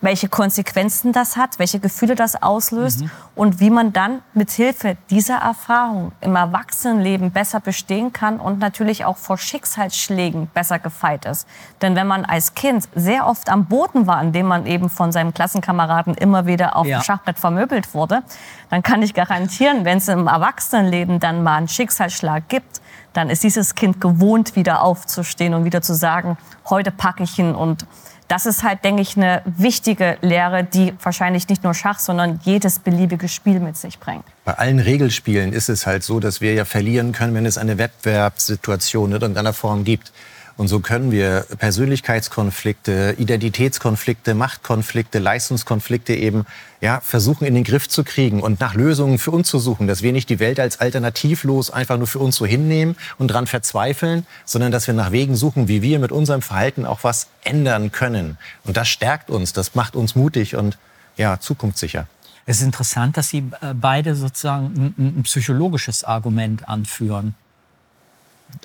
[0.02, 3.04] welche Konsequenzen das hat, welche Gefühle das auslöst
[3.36, 9.06] und wie man dann mit Hilfe dieser Erfahrung im Erwachsenenleben besser bestehen kann und natürlich
[9.06, 11.48] auch vor Schicksalsschlägen besser gefeit ist.
[11.82, 15.12] Denn wenn man als Kind sehr oft am Boden war, an dem man eben von
[15.12, 17.00] seinem Klassenkameraden immer wieder auf Ja.
[17.00, 18.24] dem Schachbrett vermöbelt wurde,
[18.70, 22.82] dann kann ich garantieren, wenn es im Erwachsenenleben dann mal einen Schicksalsschlag gibt,
[23.14, 26.38] dann ist dieses Kind gewohnt, wieder aufzustehen und wieder zu sagen,
[26.70, 27.56] heute packe ich ihn.
[27.56, 27.88] Und
[28.28, 32.80] das ist halt, denke ich, eine wichtige Lehre, die wahrscheinlich nicht nur Schach, sondern jedes
[32.80, 34.24] beliebige Spiel mit sich bringt.
[34.46, 37.78] Bei allen Regelspielen ist es halt so, dass wir ja verlieren können, wenn es eine
[37.78, 40.12] Wettbewerbssituation in irgendeiner Form gibt.
[40.58, 46.48] Und so können wir Persönlichkeitskonflikte, Identitätskonflikte, Machtkonflikte, Leistungskonflikte eben
[46.82, 50.02] ja, versuchen in den Griff zu kriegen und nach Lösungen für uns zu suchen, dass
[50.02, 54.26] wir nicht die Welt als alternativlos einfach nur für uns so hinnehmen und dran verzweifeln,
[54.46, 58.40] sondern dass wir nach Wegen suchen, wie wir mit unserem Verhalten auch was ändern können.
[58.64, 60.80] Und das stärkt uns, das macht uns mutig und
[61.18, 62.08] ja, zukunftssicher.
[62.48, 67.36] Es ist interessant, dass Sie äh, beide sozusagen ein, ein psychologisches Argument anführen.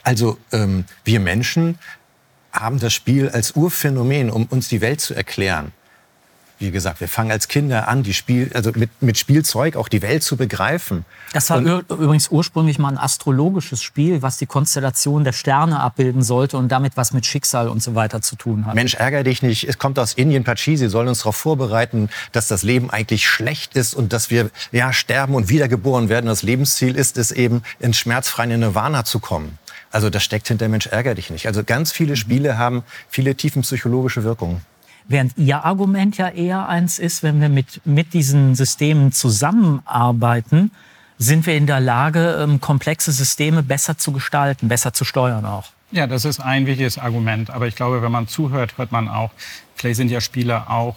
[0.03, 1.79] Also ähm, wir Menschen
[2.53, 5.73] haben das Spiel als Urphänomen, um uns die Welt zu erklären.
[6.59, 10.01] Wie gesagt, wir fangen als Kinder an, die Spiel, also mit, mit Spielzeug auch die
[10.01, 11.05] Welt zu begreifen.
[11.33, 16.23] Das war Und- übrigens ursprünglich mal ein astrologisches Spiel, was die Konstellation der Sterne abbilden
[16.23, 18.77] sollte und damit was mit Schicksal und so weiter zu tun hat.
[18.77, 19.65] Mensch, ärger dich nicht.
[19.69, 20.77] Es kommt aus Indien, Pachi.
[20.77, 24.93] Sie sollen uns darauf vorbereiten, dass das Leben eigentlich schlecht ist und dass wir ja,
[24.93, 26.27] sterben und wiedergeboren werden.
[26.27, 29.59] Das Lebensziel ist es eben, ins schmerzfreie Nirvana zu kommen.
[29.93, 31.47] Also das steckt hinter Mensch, ärger dich nicht.
[31.47, 34.63] Also ganz viele Spiele haben viele tiefenpsychologische Wirkungen.
[35.07, 40.71] Während Ihr Argument ja eher eins ist, wenn wir mit, mit diesen Systemen zusammenarbeiten,
[41.19, 45.71] sind wir in der Lage, ähm, komplexe Systeme besser zu gestalten, besser zu steuern auch.
[45.91, 47.51] Ja, das ist ein wichtiges Argument.
[47.51, 49.31] Aber ich glaube, wenn man zuhört, hört man auch,
[49.75, 50.97] vielleicht sind ja Spiele auch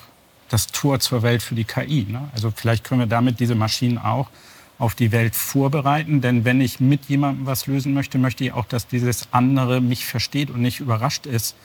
[0.50, 2.08] das Tor zur Welt für die KI.
[2.10, 2.30] Ne?
[2.34, 4.30] Also vielleicht können wir damit diese Maschinen auch
[4.78, 6.22] auf die Welt vorbereiten.
[6.22, 10.06] Denn wenn ich mit jemandem was lösen möchte, möchte ich auch, dass dieses andere mich
[10.06, 11.56] versteht und nicht überrascht ist,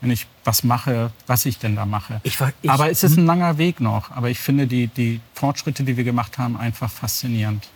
[0.00, 2.20] wenn ich was mache, was ich denn da mache.
[2.22, 4.10] Ich, ich, Aber es ist ein langer Weg noch.
[4.12, 7.68] Aber ich finde die, die Fortschritte, die wir gemacht haben, einfach faszinierend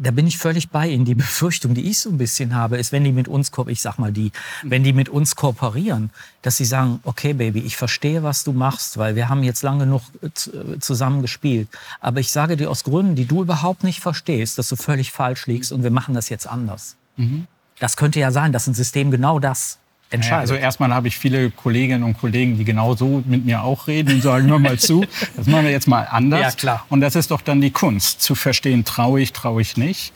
[0.00, 1.04] da bin ich völlig bei Ihnen.
[1.04, 3.98] Die Befürchtung, die ich so ein bisschen habe, ist, wenn die mit uns, ich sag
[3.98, 4.32] mal die,
[4.62, 6.10] wenn die mit uns kooperieren,
[6.42, 9.84] dass sie sagen, okay, Baby, ich verstehe, was du machst, weil wir haben jetzt lange
[9.84, 11.68] genug äh, zusammen gespielt.
[12.00, 15.46] Aber ich sage dir aus Gründen, die du überhaupt nicht verstehst, dass du völlig falsch
[15.46, 16.96] liegst und wir machen das jetzt anders.
[17.16, 17.46] Mhm.
[17.78, 19.78] Das könnte ja sein, dass ein System genau das
[20.10, 20.30] entscheidet.
[20.30, 23.86] Ja, also erstmal habe ich viele Kolleginnen und Kollegen, die genau so mit mir auch
[23.86, 25.04] reden und sagen, hör mal zu,
[25.36, 26.40] das machen wir jetzt mal anders.
[26.40, 26.86] Ja, klar.
[26.88, 30.12] Und das ist doch dann die Kunst, zu verstehen, traue ich, traue ich nicht.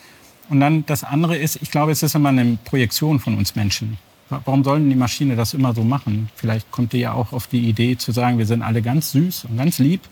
[0.49, 3.99] Und dann das andere ist, ich glaube, es ist immer eine Projektion von uns Menschen.
[4.28, 6.28] Warum sollen die Maschine das immer so machen?
[6.36, 9.47] Vielleicht kommt die ja auch auf die Idee zu sagen, wir sind alle ganz süß
[9.47, 10.03] und ganz lieb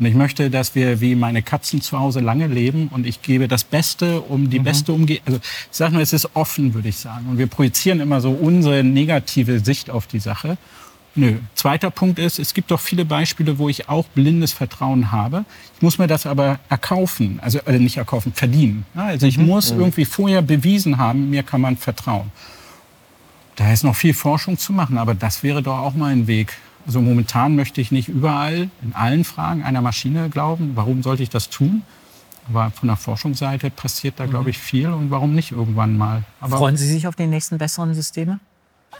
[0.00, 3.48] und ich möchte, dass wir wie meine Katzen zu Hause lange leben und ich gebe
[3.48, 4.64] das Beste, um die mhm.
[4.64, 5.22] beste Umgebung.
[5.26, 7.26] Also ich sage nur, es ist offen, würde ich sagen.
[7.28, 10.56] Und wir projizieren immer so unsere negative Sicht auf die Sache.
[11.14, 11.36] Nö.
[11.54, 15.44] Zweiter Punkt ist, es gibt doch viele Beispiele, wo ich auch blindes Vertrauen habe.
[15.76, 18.86] Ich muss mir das aber erkaufen, also äh, nicht erkaufen, verdienen.
[18.94, 19.48] Also ich mhm.
[19.48, 19.80] muss mhm.
[19.80, 22.32] irgendwie vorher bewiesen haben, mir kann man vertrauen.
[23.56, 26.56] Da ist noch viel Forschung zu machen, aber das wäre doch auch mal ein Weg.
[26.86, 30.72] Also momentan möchte ich nicht überall in allen Fragen einer Maschine glauben.
[30.74, 31.82] Warum sollte ich das tun?
[32.48, 34.50] Aber von der Forschungsseite passiert da, glaube mhm.
[34.50, 34.88] ich, viel.
[34.88, 36.24] Und warum nicht irgendwann mal?
[36.40, 38.40] Aber Freuen Sie sich auf die nächsten besseren Systeme?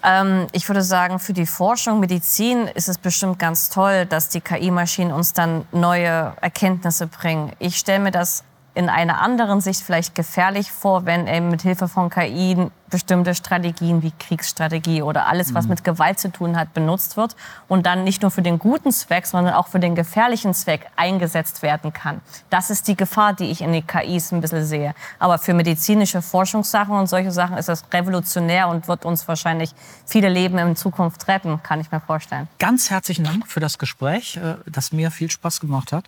[0.03, 4.41] Ähm, ich würde sagen, für die Forschung, Medizin ist es bestimmt ganz toll, dass die
[4.41, 7.53] KI-Maschinen uns dann neue Erkenntnisse bringen.
[7.59, 8.45] Ich stelle mir das
[8.75, 14.03] in einer anderen Sicht vielleicht gefährlich vor, wenn eben mit Hilfe von KI bestimmte Strategien
[14.03, 15.71] wie Kriegsstrategie oder alles, was mhm.
[15.71, 17.37] mit Gewalt zu tun hat, benutzt wird
[17.69, 21.63] und dann nicht nur für den guten Zweck, sondern auch für den gefährlichen Zweck eingesetzt
[21.63, 22.21] werden kann.
[22.51, 24.95] Das ist die Gefahr, die ich in den KIs ein bisschen sehe.
[25.19, 29.71] Aber für medizinische Forschungssachen und solche Sachen ist das revolutionär und wird uns wahrscheinlich
[30.05, 32.49] viele Leben in Zukunft retten, kann ich mir vorstellen.
[32.59, 36.05] Ganz herzlichen Dank für das Gespräch, äh, das mir viel Spaß gemacht hat.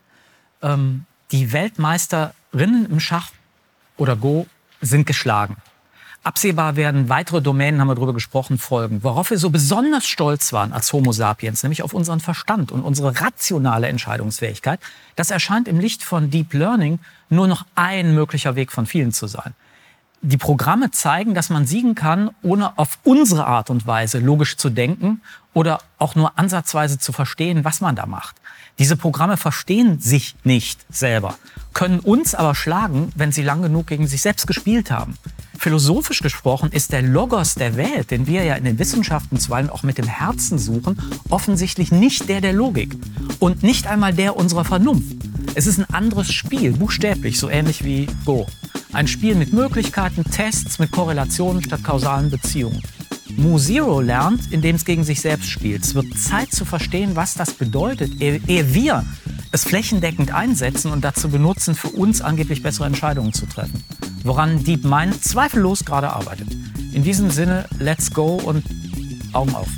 [0.62, 1.52] Ähm, die
[2.52, 3.30] Weltmeisterinnen im Schach
[3.96, 4.46] oder Go
[4.80, 5.56] sind geschlagen.
[6.24, 9.02] Absehbar werden weitere Domänen, haben wir darüber gesprochen, folgen.
[9.02, 13.20] Worauf wir so besonders stolz waren als Homo sapiens, nämlich auf unseren Verstand und unsere
[13.20, 14.78] rationale Entscheidungsfähigkeit,
[15.16, 19.26] das erscheint im Licht von Deep Learning nur noch ein möglicher Weg von vielen zu
[19.26, 19.54] sein.
[20.20, 24.70] Die Programme zeigen, dass man siegen kann, ohne auf unsere Art und Weise logisch zu
[24.70, 25.22] denken
[25.54, 28.36] oder auch nur ansatzweise zu verstehen, was man da macht.
[28.78, 31.36] Diese Programme verstehen sich nicht selber,
[31.74, 35.16] können uns aber schlagen, wenn sie lang genug gegen sich selbst gespielt haben.
[35.58, 39.84] Philosophisch gesprochen ist der Logos der Welt, den wir ja in den Wissenschaften zuweilen auch
[39.84, 41.00] mit dem Herzen suchen,
[41.30, 42.96] offensichtlich nicht der der Logik
[43.38, 45.16] und nicht einmal der unserer Vernunft.
[45.54, 48.46] Es ist ein anderes Spiel, buchstäblich, so ähnlich wie Go.
[48.92, 52.82] Ein Spiel mit Möglichkeiten, Tests, mit Korrelationen statt kausalen Beziehungen.
[53.36, 55.84] Mu Zero lernt, indem es gegen sich selbst spielt.
[55.84, 59.04] Es wird Zeit zu verstehen, was das bedeutet, ehe wir
[59.52, 63.84] es flächendeckend einsetzen und dazu benutzen, für uns angeblich bessere Entscheidungen zu treffen.
[64.24, 66.48] Woran DeepMind zweifellos gerade arbeitet.
[66.92, 68.64] In diesem Sinne, let's go und
[69.32, 69.68] Augen auf.